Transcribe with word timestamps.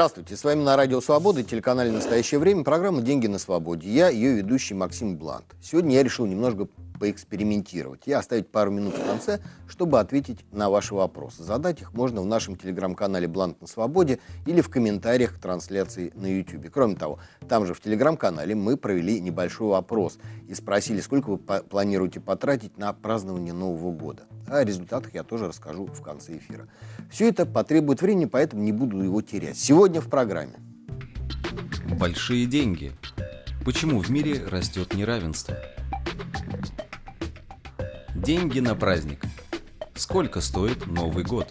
Здравствуйте, 0.00 0.34
с 0.34 0.44
вами 0.44 0.62
на 0.62 0.76
Радио 0.78 1.02
Свобода, 1.02 1.42
телеканале 1.42 1.92
«Настоящее 1.92 2.40
время», 2.40 2.64
программа 2.64 3.02
«Деньги 3.02 3.26
на 3.26 3.38
свободе». 3.38 3.86
Я 3.86 4.08
ее 4.08 4.32
ведущий 4.32 4.72
Максим 4.72 5.18
Блант. 5.18 5.44
Сегодня 5.60 5.96
я 5.96 6.02
решил 6.02 6.24
немножко 6.24 6.68
поэкспериментировать 7.00 8.06
и 8.06 8.12
оставить 8.12 8.48
пару 8.48 8.70
минут 8.70 8.94
в 8.94 9.04
конце, 9.04 9.40
чтобы 9.66 9.98
ответить 9.98 10.44
на 10.52 10.68
ваши 10.68 10.94
вопросы. 10.94 11.42
Задать 11.42 11.80
их 11.80 11.94
можно 11.94 12.20
в 12.20 12.26
нашем 12.26 12.56
телеграм-канале 12.56 13.26
«Блант 13.26 13.60
на 13.60 13.66
свободе» 13.66 14.20
или 14.46 14.60
в 14.60 14.68
комментариях 14.68 15.34
к 15.34 15.38
трансляции 15.38 16.12
на 16.14 16.26
YouTube. 16.26 16.70
Кроме 16.70 16.96
того, 16.96 17.18
там 17.48 17.66
же 17.66 17.72
в 17.72 17.80
телеграм-канале 17.80 18.54
мы 18.54 18.76
провели 18.76 19.18
небольшой 19.18 19.76
опрос 19.76 20.18
и 20.46 20.54
спросили, 20.54 21.00
сколько 21.00 21.30
вы 21.30 21.38
планируете 21.38 22.20
потратить 22.20 22.76
на 22.76 22.92
празднование 22.92 23.54
Нового 23.54 23.92
года. 23.92 24.24
О 24.46 24.62
результатах 24.62 25.14
я 25.14 25.24
тоже 25.24 25.48
расскажу 25.48 25.86
в 25.86 26.02
конце 26.02 26.36
эфира. 26.36 26.68
Все 27.10 27.28
это 27.28 27.46
потребует 27.46 28.02
времени, 28.02 28.26
поэтому 28.26 28.62
не 28.62 28.72
буду 28.72 29.02
его 29.02 29.22
терять. 29.22 29.56
Сегодня 29.56 30.02
в 30.02 30.10
программе. 30.10 30.54
Большие 31.98 32.46
деньги. 32.46 32.92
Почему 33.64 34.00
в 34.00 34.10
мире 34.10 34.44
растет 34.46 34.94
неравенство? 34.94 35.56
Деньги 38.14 38.58
на 38.58 38.74
праздник. 38.74 39.22
Сколько 39.94 40.40
стоит 40.40 40.86
Новый 40.86 41.22
год? 41.24 41.46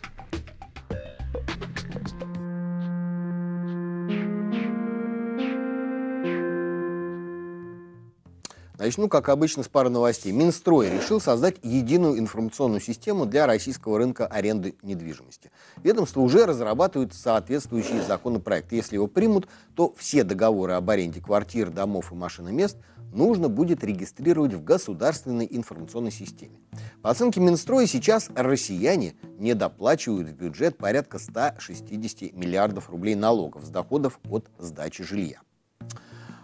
Начну, 8.78 9.08
как 9.08 9.30
обычно, 9.30 9.64
с 9.64 9.68
пары 9.68 9.90
новостей. 9.90 10.32
Минстрой 10.32 10.90
решил 10.90 11.22
создать 11.22 11.56
единую 11.64 12.18
информационную 12.18 12.82
систему 12.82 13.26
для 13.26 13.46
российского 13.46 13.98
рынка 13.98 14.26
аренды 14.28 14.76
недвижимости. 14.82 15.52
Ведомство 15.84 16.22
уже 16.22 16.46
разрабатывает 16.46 17.14
соответствующий 17.14 18.02
законопроект. 18.02 18.72
Если 18.72 18.96
его 18.96 19.08
примут, 19.08 19.48
то 19.76 19.94
все 19.98 20.24
договоры 20.24 20.74
об 20.74 20.90
аренде 20.90 21.22
квартир, 21.22 21.70
домов 21.70 22.12
и 22.12 22.16
машиномест 22.16 22.78
нужно 23.12 23.50
будет 23.50 23.84
регистрировать 23.84 24.54
в 24.54 24.64
государственной 24.64 25.48
информационной 25.50 26.12
системе. 26.12 26.60
По 27.02 27.10
оценке 27.10 27.40
Минстроя, 27.40 27.86
сейчас 27.86 28.30
россияне 28.36 29.16
не 29.38 29.54
доплачивают 29.54 30.30
в 30.30 30.34
бюджет 30.34 30.78
порядка 30.78 31.20
160 31.20 32.34
миллиардов 32.34 32.90
рублей 32.90 33.16
налогов 33.16 33.66
с 33.66 33.70
доходов 33.70 34.20
от 34.30 34.50
сдачи 34.58 35.04
жилья. 35.04 35.42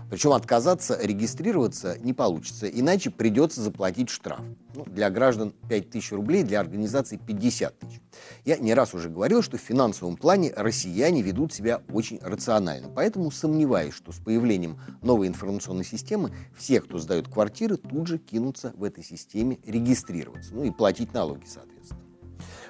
Причем 0.09 0.34
отказаться 0.34 0.98
регистрироваться 1.02 1.98
не 2.00 2.14
получится, 2.14 2.67
иначе 2.67 3.09
придется 3.09 3.61
заплатить 3.61 4.09
штраф. 4.09 4.42
Ну, 4.75 4.86
для 4.86 5.09
граждан 5.09 5.53
5 5.70 5.89
тысяч 5.89 6.11
рублей, 6.11 6.44
для 6.44 6.59
организаций 6.59 7.17
50 7.17 7.80
тысяч. 7.80 8.02
Я 8.44 8.58
не 8.58 8.73
раз 8.73 8.94
уже 8.94 9.09
говорил, 9.09 9.42
что 9.42 9.58
в 9.58 9.61
финансовом 9.61 10.16
плане 10.16 10.53
россияне 10.56 11.22
ведут 11.22 11.53
себя 11.53 11.81
очень 11.92 12.20
рационально. 12.22 12.89
Поэтому 12.89 13.31
сомневаюсь, 13.31 13.94
что 13.94 14.11
с 14.11 14.20
появлением 14.20 14.80
новой 15.02 15.28
информационной 15.28 15.86
системы 15.86 16.31
все, 16.56 16.81
кто 16.81 17.00
сдают 17.00 17.28
квартиры, 17.28 17.78
тут 17.78 18.08
же 18.08 18.17
кинутся 18.17 18.73
в 18.78 18.83
этой 18.83 19.03
системе 19.03 19.59
регистрироваться. 19.66 20.53
Ну 20.53 20.64
и 20.64 20.72
платить 20.72 21.14
налоги, 21.14 21.45
соответственно. 21.45 22.05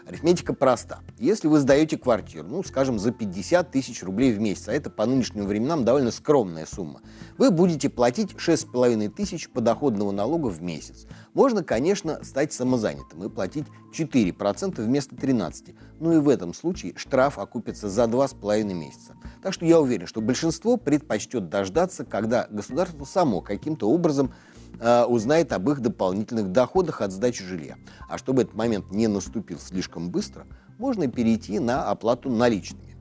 Арифметика 0.08 0.54
проста. 0.54 1.00
Если 1.18 1.48
вы 1.48 1.60
сдаете 1.60 1.98
квартиру, 1.98 2.48
ну, 2.48 2.64
скажем, 2.64 3.00
за 3.00 3.12
50 3.12 3.72
тысяч 3.72 4.04
рублей 4.04 4.34
в 4.34 4.40
месяц, 4.40 4.68
а 4.68 4.74
это 4.74 4.92
по 4.92 5.04
нынешним 5.08 5.48
временам 5.48 5.84
довольно 5.84 6.12
скромная 6.12 6.68
сумма, 6.68 7.02
вы 7.40 7.50
будете 7.50 7.90
платить 7.90 8.34
6,5 8.34 9.10
тысяч 9.10 9.50
подоходного 9.50 10.12
налога 10.12 10.50
в 10.50 10.62
месяц. 10.62 11.08
Можно, 11.34 11.64
конечно, 11.64 12.24
стать 12.24 12.54
самозанятым 12.54 13.24
и 13.24 13.30
платить 13.30 13.66
4% 13.98 14.80
вместо 14.80 15.16
13%. 15.16 15.76
Но 16.00 16.14
и 16.14 16.20
в 16.20 16.30
этом 16.30 16.54
случае 16.54 16.94
штраф 16.96 17.40
окупится 17.40 17.90
за 17.90 18.04
2,5 18.04 18.64
месяца. 18.76 19.16
Так 19.42 19.54
что 19.54 19.66
я 19.66 19.80
уверен, 19.80 20.06
что 20.06 20.22
большинство 20.22 20.78
предпочтет 20.78 21.50
дождаться, 21.50 22.06
когда 22.06 22.46
государство 22.52 23.06
само 23.06 23.42
каким-то 23.42 23.90
образом 23.90 24.34
э, 24.80 25.04
узнает 25.04 25.54
об 25.54 25.70
их 25.70 25.82
дополнительных 25.82 26.52
доходах 26.52 27.02
от 27.02 27.12
сдачи 27.12 27.44
жилья. 27.44 27.76
А 28.10 28.18
чтобы 28.18 28.44
этот 28.44 28.56
момент 28.56 28.92
не 28.92 29.08
наступил 29.08 29.60
слишком 29.60 30.10
быстро, 30.10 30.46
можно 30.78 31.08
перейти 31.08 31.60
на 31.60 31.90
оплату 31.90 32.30
наличными. 32.30 32.96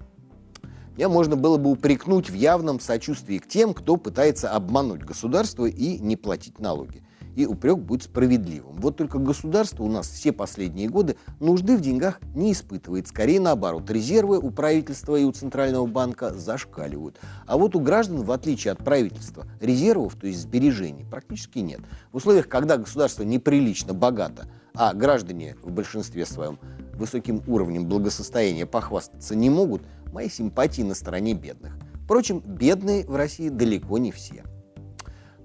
Меня 0.97 1.09
можно 1.09 1.34
было 1.34 1.59
бы 1.59 1.71
упрекнуть 1.71 2.31
в 2.31 2.34
явном 2.34 2.79
сочувствии 2.79 3.39
к 3.39 3.49
тем, 3.49 3.75
кто 3.75 3.97
пытается 3.97 4.51
обмануть 4.51 5.03
государство 5.03 5.67
и 5.67 5.99
не 5.99 6.17
платить 6.17 6.61
налоги 6.61 7.05
и 7.34 7.47
упрек 7.47 7.78
будет 7.78 8.05
справедливым. 8.05 8.77
Вот 8.77 8.97
только 8.97 9.19
государство 9.19 9.84
у 9.84 9.89
нас 9.89 10.09
все 10.09 10.33
последние 10.33 10.89
годы 10.89 11.17
нужды 11.41 11.77
в 11.77 11.81
деньгах 11.81 12.21
не 12.34 12.53
испытывает. 12.53 13.09
Скорее 13.09 13.41
наоборот, 13.41 13.91
резервы 13.91 14.39
у 14.39 14.50
правительства 14.50 15.17
и 15.17 15.25
у 15.25 15.33
Центрального 15.33 15.87
банка 15.87 16.33
зашкаливают. 16.33 17.19
А 17.47 17.56
вот 17.56 17.77
у 17.77 17.81
граждан, 17.81 18.22
в 18.22 18.33
отличие 18.33 18.72
от 18.72 18.78
правительства, 18.78 19.47
резервов, 19.61 20.15
то 20.17 20.27
есть 20.27 20.41
сбережений, 20.41 21.05
практически 21.05 21.59
нет. 21.59 21.81
В 22.12 22.17
условиях, 22.17 22.49
когда 22.49 22.77
государство 22.77 23.22
неприлично 23.22 23.95
богато, 23.95 24.49
а 24.75 24.93
граждане 24.93 25.56
в 25.62 25.71
большинстве 25.71 26.27
своем 26.27 26.59
высоким 26.95 27.43
уровнем 27.47 27.87
благосостояния 27.87 28.66
похвастаться 28.66 29.34
не 29.34 29.51
могут, 29.51 29.83
мои 30.12 30.28
симпатии 30.28 30.83
на 30.83 30.95
стороне 30.95 31.34
бедных. 31.34 31.77
Впрочем, 32.05 32.41
бедные 32.41 33.06
в 33.06 33.16
России 33.16 33.49
далеко 33.49 33.99
не 33.99 34.12
все. 34.12 34.45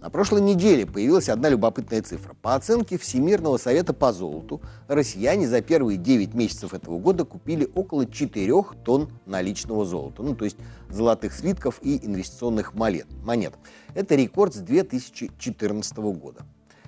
На 0.02 0.10
прошлой 0.10 0.40
неделе 0.40 0.86
появилась 0.86 1.28
одна 1.28 1.50
любопытная 1.50 2.02
цифра. 2.02 2.34
По 2.42 2.56
оценке 2.56 2.98
Всемирного 2.98 3.58
совета 3.58 3.94
по 3.94 4.14
золоту, 4.14 4.62
россияне 4.88 5.46
за 5.46 5.62
первые 5.62 5.98
9 5.98 6.34
месяцев 6.34 6.74
этого 6.74 7.00
года 7.00 7.26
купили 7.26 7.70
около 7.76 8.06
4 8.06 8.54
тонн 8.86 9.10
наличного 9.26 9.86
золота, 9.86 10.24
ну 10.24 10.36
то 10.36 10.46
есть 10.46 10.56
золотых 10.90 11.34
слитков 11.34 11.80
и 11.82 12.06
инвестиционных 12.06 12.74
монет. 12.76 13.08
монет. 13.26 13.56
Это 13.94 14.16
рекорд 14.16 14.56
с 14.56 14.60
2014 14.60 15.98
года. 15.98 16.46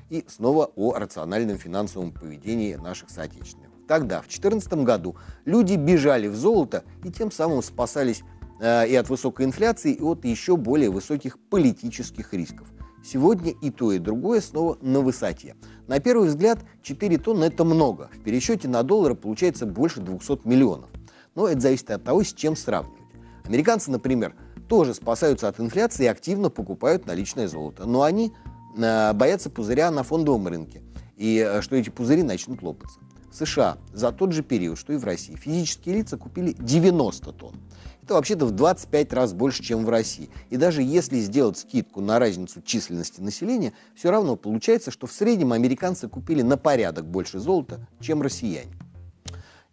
И 0.10 0.24
снова 0.30 0.72
о 0.78 0.94
рациональном 0.94 1.58
финансовом 1.58 2.14
поведении 2.14 2.76
наших 2.76 3.10
соотечественников. 3.10 3.72
Тогда, 3.90 4.20
в 4.20 4.28
2014 4.28 4.74
году, 4.86 5.18
люди 5.44 5.76
бежали 5.76 6.30
в 6.30 6.36
золото 6.36 6.86
и 7.04 7.12
тем 7.12 7.30
самым 7.30 7.62
спасались 7.62 8.24
э, 8.62 8.88
и 8.88 8.96
от 8.96 9.10
высокой 9.10 9.46
инфляции, 9.46 9.92
и 9.92 10.02
от 10.02 10.24
еще 10.24 10.56
более 10.56 10.90
высоких 10.90 11.38
политических 11.50 12.34
рисков– 12.34 12.68
Сегодня 13.04 13.52
и 13.52 13.72
то, 13.72 13.92
и 13.92 14.00
другое 14.00 14.42
снова 14.42 14.78
на 14.82 15.02
высоте. 15.02 15.56
На 15.88 16.00
первый 16.00 16.28
взгляд 16.28 16.60
4 16.84 17.18
тонны– 17.18 17.44
это 17.46 17.64
много. 17.64 18.10
В 18.14 18.24
пересчете 18.24 18.68
на 18.68 18.84
доллары 18.84 19.16
получается 19.16 19.66
больше 19.66 20.02
200 20.02 20.48
миллионов. 20.48 20.90
Но 21.36 21.48
это 21.48 21.60
зависит 21.60 21.90
от 21.92 22.04
того, 22.04 22.24
с 22.24 22.34
чем 22.34 22.56
сравнивать. 22.56 23.00
Американцы, 23.46 23.90
например, 23.90 24.36
тоже 24.68 24.94
спасаются 24.94 25.48
от 25.48 25.60
инфляции 25.60 26.06
и 26.06 26.08
активно 26.08 26.50
покупают 26.50 27.06
наличное 27.06 27.48
золото. 27.48 27.86
Но 27.86 28.04
они 28.04 28.32
э, 28.78 29.14
боятся 29.14 29.50
пузыря 29.50 29.90
на 29.92 30.04
фондовом 30.04 30.48
рынке. 30.48 30.82
И 31.18 31.46
э, 31.46 31.62
что 31.62 31.76
эти 31.76 31.90
пузыри 31.90 32.24
начнут 32.24 32.62
лопаться. 32.62 33.00
В 33.32 33.36
США 33.36 33.78
за 33.94 34.12
тот 34.12 34.34
же 34.34 34.44
период, 34.44 34.78
что 34.78 34.94
и 34.94 34.98
в 34.98 35.06
России, 35.06 35.36
физические 35.36 35.96
лица 35.96 36.18
купили 36.18 36.54
90 36.58 37.32
тонн. 37.34 37.56
Это 38.04 38.16
вообще-то 38.16 38.46
в 38.46 38.52
25 38.52 39.14
раз 39.14 39.34
больше, 39.34 39.64
чем 39.64 39.86
в 39.86 39.90
России. 39.90 40.30
И 40.50 40.58
даже 40.58 40.82
если 40.82 41.20
сделать 41.20 41.58
скидку 41.58 42.02
на 42.02 42.20
разницу 42.20 42.62
численности 42.62 43.22
населения, 43.22 43.74
все 43.96 44.12
равно 44.12 44.36
получается, 44.36 44.92
что 44.92 45.08
в 45.08 45.12
среднем 45.12 45.54
американцы 45.54 46.08
купили 46.08 46.42
на 46.42 46.58
порядок 46.58 47.06
больше 47.06 47.40
золота, 47.40 47.88
чем 48.00 48.22
россияне. 48.22 48.72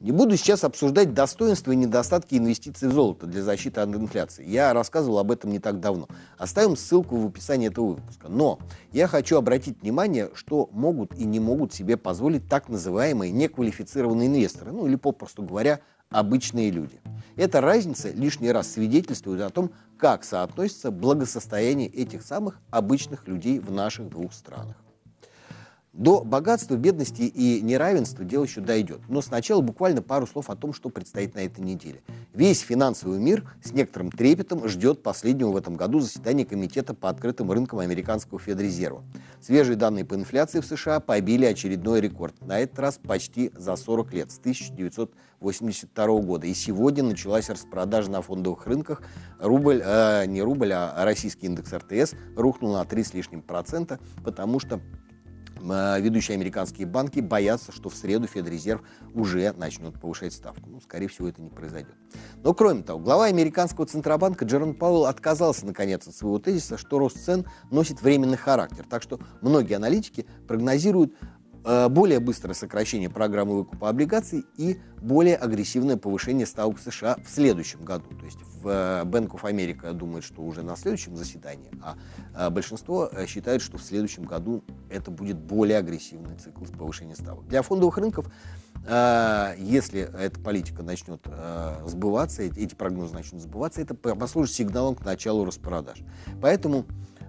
Не 0.00 0.12
буду 0.12 0.37
сейчас 0.37 0.62
обсуждать 0.62 1.12
достоинства 1.12 1.72
и 1.72 1.77
недостатки 1.77 2.37
инвестиций 2.37 2.89
в 2.89 2.93
золото 2.93 3.27
для 3.27 3.43
защиты 3.43 3.81
от 3.81 3.89
инфляции. 3.89 4.45
Я 4.47 4.72
рассказывал 4.72 5.19
об 5.19 5.33
этом 5.33 5.50
не 5.50 5.59
так 5.59 5.81
давно. 5.81 6.06
Оставим 6.37 6.77
ссылку 6.77 7.16
в 7.16 7.27
описании 7.27 7.66
этого 7.66 7.95
выпуска. 7.95 8.28
Но 8.28 8.60
я 8.92 9.09
хочу 9.09 9.36
обратить 9.36 9.83
внимание, 9.83 10.30
что 10.34 10.69
могут 10.71 11.16
и 11.16 11.25
не 11.25 11.41
могут 11.41 11.75
себе 11.75 11.97
позволить 11.97 12.48
так 12.48 12.69
называемые 12.69 13.33
неквалифицированные 13.33 14.28
инвесторы, 14.28 14.71
ну 14.71 14.86
или 14.86 14.95
попросту 14.95 15.42
говоря, 15.42 15.80
обычные 16.10 16.71
люди. 16.71 17.01
Эта 17.37 17.60
разница 17.60 18.10
лишний 18.10 18.51
раз 18.51 18.72
свидетельствует 18.72 19.43
о 19.43 19.51
том, 19.51 19.71
как 19.97 20.25
соотносится 20.25 20.91
благосостояние 20.91 21.89
этих 21.89 22.22
самых 22.22 22.60
обычных 22.71 23.28
людей 23.28 23.59
в 23.59 23.71
наших 23.71 24.09
двух 24.09 24.33
странах. 24.33 24.77
До 25.93 26.23
богатства, 26.23 26.77
бедности 26.77 27.23
и 27.23 27.61
неравенства 27.63 28.25
дело 28.25 28.45
еще 28.45 28.61
дойдет. 28.61 29.01
Но 29.09 29.23
сначала 29.23 29.63
буквально 29.63 30.03
пару 30.03 30.27
слов 30.27 30.51
о 30.51 30.55
том, 30.55 30.73
что 30.73 30.91
предстоит 30.91 31.35
на 31.35 31.41
этой 31.41 31.61
неделе. 31.61 32.03
Весь 32.35 32.61
финансовый 32.61 33.19
мир 33.19 33.45
с 33.65 33.73
некоторым 33.73 34.13
трепетом 34.13 34.69
ждет 34.69 35.03
последнего 35.03 35.51
в 35.51 35.57
этом 35.57 35.77
году 35.77 36.01
заседания 36.01 36.45
Комитета 36.45 36.95
по 36.95 37.09
открытым 37.09 37.51
рынкам 37.51 37.81
Американского 37.81 38.39
Федрезерва. 38.39 39.03
Свежие 39.41 39.77
данные 39.77 40.05
по 40.05 40.15
инфляции 40.15 40.61
в 40.61 40.67
США 40.67 41.01
побили 41.01 41.47
очередной 41.47 42.01
рекорд. 42.01 42.35
На 42.43 42.61
этот 42.61 42.79
раз 42.79 43.01
почти 43.03 43.51
за 43.57 43.75
40 43.75 44.13
лет, 44.13 44.31
с 44.31 44.39
1982 44.39 46.07
года. 46.21 46.47
И 46.47 46.55
сегодня 46.55 47.03
началась 47.03 47.49
распродажа 47.49 48.11
на 48.11 48.21
фондовых 48.21 48.67
рынках. 48.67 49.03
Рубль, 49.41 49.83
э, 49.85 50.27
не 50.27 50.43
рубль, 50.43 50.73
а 50.73 51.05
российский 51.05 51.47
индекс 51.47 51.73
РТС 51.73 52.15
рухнул 52.37 52.75
на 52.75 52.85
3 52.85 53.03
с 53.03 53.15
лишним 53.15 53.43
процента, 53.43 53.99
потому 54.23 54.61
что 54.61 54.81
ведущие 55.60 56.34
американские 56.34 56.87
банки 56.87 57.21
боятся, 57.21 57.72
что 57.72 57.89
в 57.89 57.95
среду 57.95 58.27
Федрезерв 58.27 58.83
уже 59.15 59.53
начнет 59.53 60.01
повышать 60.01 60.33
ставку. 60.33 60.69
Ну, 60.69 60.81
скорее 60.81 61.09
всего, 61.09 61.28
это 61.28 61.41
не 61.43 61.51
произойдет. 61.51 61.95
Но, 62.43 62.55
кроме 62.55 62.83
того, 62.83 62.99
глава 62.99 63.27
американского 63.27 63.87
Центробанка 63.87 64.45
Джером 64.45 64.75
Пауэлл 64.75 65.07
отказался, 65.07 65.66
наконец, 65.66 66.07
от 66.07 66.15
своего 66.15 66.39
тезиса, 66.39 66.78
что 66.78 66.99
рост 66.99 67.19
цен 67.25 67.47
носит 67.71 68.03
временный 68.03 68.37
характер. 68.37 68.87
Так 68.89 69.03
что 69.03 69.19
многие 69.41 69.75
аналитики 69.75 70.27
прогнозируют 70.47 71.15
более 71.65 72.21
быстрое 72.21 72.55
сокращение 72.55 73.10
программы 73.10 73.57
выкупа 73.57 73.89
облигаций 73.89 74.45
и 74.57 74.78
более 75.01 75.37
агрессивное 75.37 75.97
повышение 75.97 76.47
ставок 76.47 76.78
США 76.78 77.16
в 77.25 77.31
следующем 77.31 77.84
году. 77.84 78.09
То 78.19 78.25
есть 78.25 78.39
в 78.41 78.69
э, 78.69 79.03
Bank 79.05 79.28
of 79.31 79.43
America 79.43 79.93
думает, 79.93 80.25
что 80.25 80.43
уже 80.43 80.63
на 80.63 80.77
следующем 80.77 81.16
заседании, 81.16 81.71
а 81.83 81.97
э, 82.34 82.51
большинство 82.51 83.10
считает, 83.27 83.63
что 83.63 83.78
в 83.78 83.83
следующем 83.83 84.25
году 84.25 84.65
это 84.91 85.10
будет 85.10 85.39
более 85.39 85.78
агрессивный 85.78 86.37
цикл 86.37 86.65
повышения 86.65 87.15
ставок. 87.15 87.47
Для 87.49 87.63
фондовых 87.63 87.99
рынков, 87.99 88.27
если 88.87 90.09
эта 90.19 90.41
политика 90.41 90.83
начнет 90.83 91.21
сбываться, 91.84 92.43
эти 92.43 92.75
прогнозы 92.75 93.13
начнут 93.13 93.43
сбываться, 93.43 93.83
это 93.83 93.95
послужит 93.95 94.54
сигналом 94.54 94.95
к 94.95 95.04
началу 95.04 95.45
распродаж. 95.45 95.99
Поэтому 96.41 96.87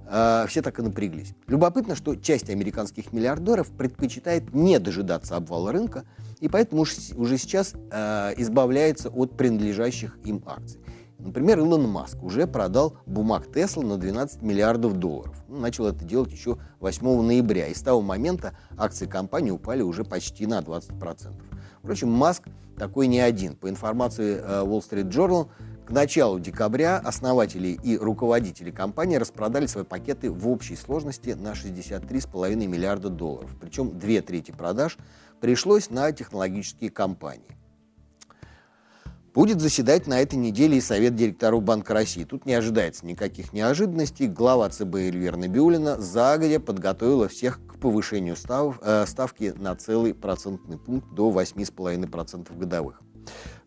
э, 0.10 0.46
все 0.48 0.62
так 0.62 0.80
и 0.80 0.82
напряглись. 0.82 1.34
Любопытно, 1.48 1.96
что 1.96 2.16
часть 2.16 2.50
американских 2.50 3.14
миллиардеров 3.14 3.72
предпочитает 3.72 4.54
не 4.54 4.80
дожидаться 4.80 5.36
обвала 5.36 5.72
рынка, 5.72 6.04
и 6.40 6.50
поэтому 6.50 6.82
уже 6.82 7.38
сейчас 7.38 7.74
э, 7.92 8.34
избавляется 8.38 9.10
от 9.10 9.38
принадлежащих 9.38 10.18
им 10.26 10.44
акций. 10.46 10.80
Например, 11.20 11.60
Илон 11.60 11.90
Маск 11.90 12.24
уже 12.24 12.48
продал 12.48 12.96
бумаг 13.06 13.52
Тесла 13.52 13.84
на 13.84 13.98
12 13.98 14.42
миллиардов 14.42 14.96
долларов. 14.96 15.36
Начал 15.50 15.88
это 15.88 16.06
делать 16.06 16.32
еще 16.32 16.58
8 16.80 17.22
ноября, 17.22 17.68
и 17.68 17.74
с 17.74 17.82
того 17.82 18.02
момента 18.02 18.54
акции 18.78 19.06
компании 19.06 19.52
упали 19.52 19.82
уже 19.82 20.06
почти 20.06 20.48
на 20.48 20.60
20%. 20.60 21.34
Впрочем, 21.80 22.10
Маск 22.10 22.44
такой 22.78 23.08
не 23.08 23.20
один. 23.20 23.58
По 23.58 23.70
информации 23.70 24.38
э, 24.42 24.64
Wall 24.64 24.80
Street 24.80 25.10
Journal, 25.10 25.50
к 25.90 25.92
началу 25.92 26.40
декабря 26.40 27.00
основатели 27.00 27.70
и 27.70 27.98
руководители 27.98 28.70
компании 28.70 29.16
распродали 29.16 29.66
свои 29.66 29.84
пакеты 29.84 30.30
в 30.30 30.48
общей 30.48 30.76
сложности 30.76 31.32
на 31.32 31.54
63,5 31.54 32.68
миллиарда 32.68 33.10
долларов. 33.10 33.50
Причем 33.60 33.98
две 33.98 34.22
трети 34.22 34.52
продаж 34.52 35.00
пришлось 35.42 35.90
на 35.90 36.12
технологические 36.12 36.92
компании. 36.92 37.58
Будет 39.34 39.62
заседать 39.62 40.06
на 40.06 40.22
этой 40.22 40.36
неделе 40.36 40.78
и 40.78 40.82
Совет 40.82 41.16
директоров 41.16 41.64
Банка 41.64 41.96
России. 41.96 42.24
Тут 42.24 42.46
не 42.46 42.54
ожидается 42.54 43.08
никаких 43.08 43.52
неожиданностей. 43.52 44.28
Глава 44.28 44.70
ЦБ 44.70 44.94
Эльвира 44.94 45.38
Набиулина 45.38 46.00
загодя 46.00 46.60
подготовила 46.60 47.28
всех 47.28 47.60
к 47.66 47.80
повышению 47.80 48.36
став, 48.36 48.80
э, 48.84 49.06
ставки 49.08 49.56
на 49.58 49.76
целый 49.76 50.14
процентный 50.14 50.78
пункт 50.78 51.12
до 51.16 51.32
8,5% 51.32 52.56
годовых. 52.56 53.02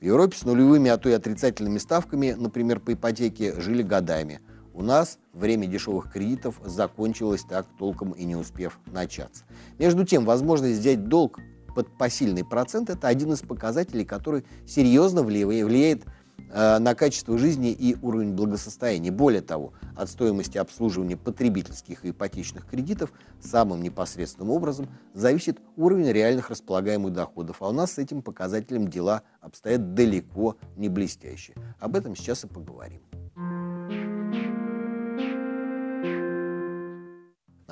В 0.00 0.04
Европе 0.04 0.36
с 0.36 0.44
нулевыми, 0.44 0.90
а 0.90 0.96
то 0.96 1.08
и 1.08 1.12
отрицательными 1.12 1.78
ставками, 1.78 2.34
например, 2.36 2.80
по 2.80 2.92
ипотеке, 2.92 3.60
жили 3.60 3.82
годами. 3.82 4.40
У 4.74 4.82
нас 4.82 5.18
время 5.32 5.66
дешевых 5.66 6.10
кредитов 6.10 6.60
закончилось 6.64 7.44
так, 7.48 7.66
толком 7.78 8.12
и 8.12 8.24
не 8.24 8.36
успев 8.36 8.80
начаться. 8.86 9.44
Между 9.78 10.04
тем, 10.04 10.24
возможность 10.24 10.80
взять 10.80 11.08
долг 11.08 11.40
под 11.74 11.96
посильный 11.98 12.44
процент– 12.44 12.90
это 12.90 13.08
один 13.08 13.32
из 13.32 13.40
показателей, 13.40 14.04
который 14.04 14.44
серьезно 14.66 15.22
влияет 15.22 16.04
на 16.48 16.94
качество 16.94 17.38
жизни 17.38 17.70
и 17.70 17.96
уровень 18.02 18.32
благосостояния. 18.32 19.10
Более 19.10 19.42
того, 19.42 19.72
от 19.96 20.08
стоимости 20.10 20.58
обслуживания 20.58 21.16
потребительских 21.16 22.04
и 22.04 22.10
ипотечных 22.10 22.66
кредитов 22.66 23.12
самым 23.40 23.82
непосредственным 23.82 24.50
образом 24.50 24.88
зависит 25.14 25.60
уровень 25.76 26.10
реальных 26.10 26.50
располагаемых 26.50 27.12
доходов. 27.12 27.56
А 27.60 27.68
у 27.68 27.72
нас 27.72 27.92
с 27.92 27.98
этим 27.98 28.22
показателем 28.22 28.88
дела 28.88 29.22
обстоят 29.40 29.94
далеко 29.94 30.56
не 30.76 30.88
блестящие. 30.88 31.56
Об 31.78 31.96
этом 31.96 32.16
сейчас 32.16 32.44
и 32.44 32.46
поговорим. 32.46 33.02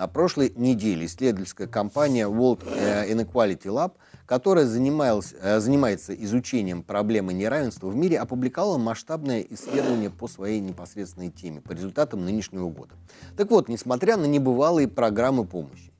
На 0.01 0.09
прошлой 0.09 0.51
неделе 0.57 1.05
исследовательская 1.05 1.67
компания 1.67 2.27
World 2.27 2.67
э, 2.67 3.13
Inequality 3.13 3.67
Lab, 3.67 3.93
которая 4.25 4.65
э, 4.65 5.61
занимается 5.61 6.15
изучением 6.15 6.83
проблемы 6.83 7.35
неравенства 7.35 7.89
в 7.89 7.95
мире, 7.95 8.19
опубликовала 8.19 8.79
масштабное 8.79 9.43
исследование 9.51 10.09
по 10.09 10.27
своей 10.27 10.61
непосредственной 10.61 11.29
теме, 11.29 11.61
по 11.61 11.73
результатам 11.73 12.25
нынешнего 12.25 12.71
года. 12.71 12.95
Так 13.37 13.51
вот, 13.51 13.69
несмотря 13.69 14.17
на 14.17 14.25
небывалые 14.25 14.89
программы 14.89 15.45
помощи, 15.45 15.93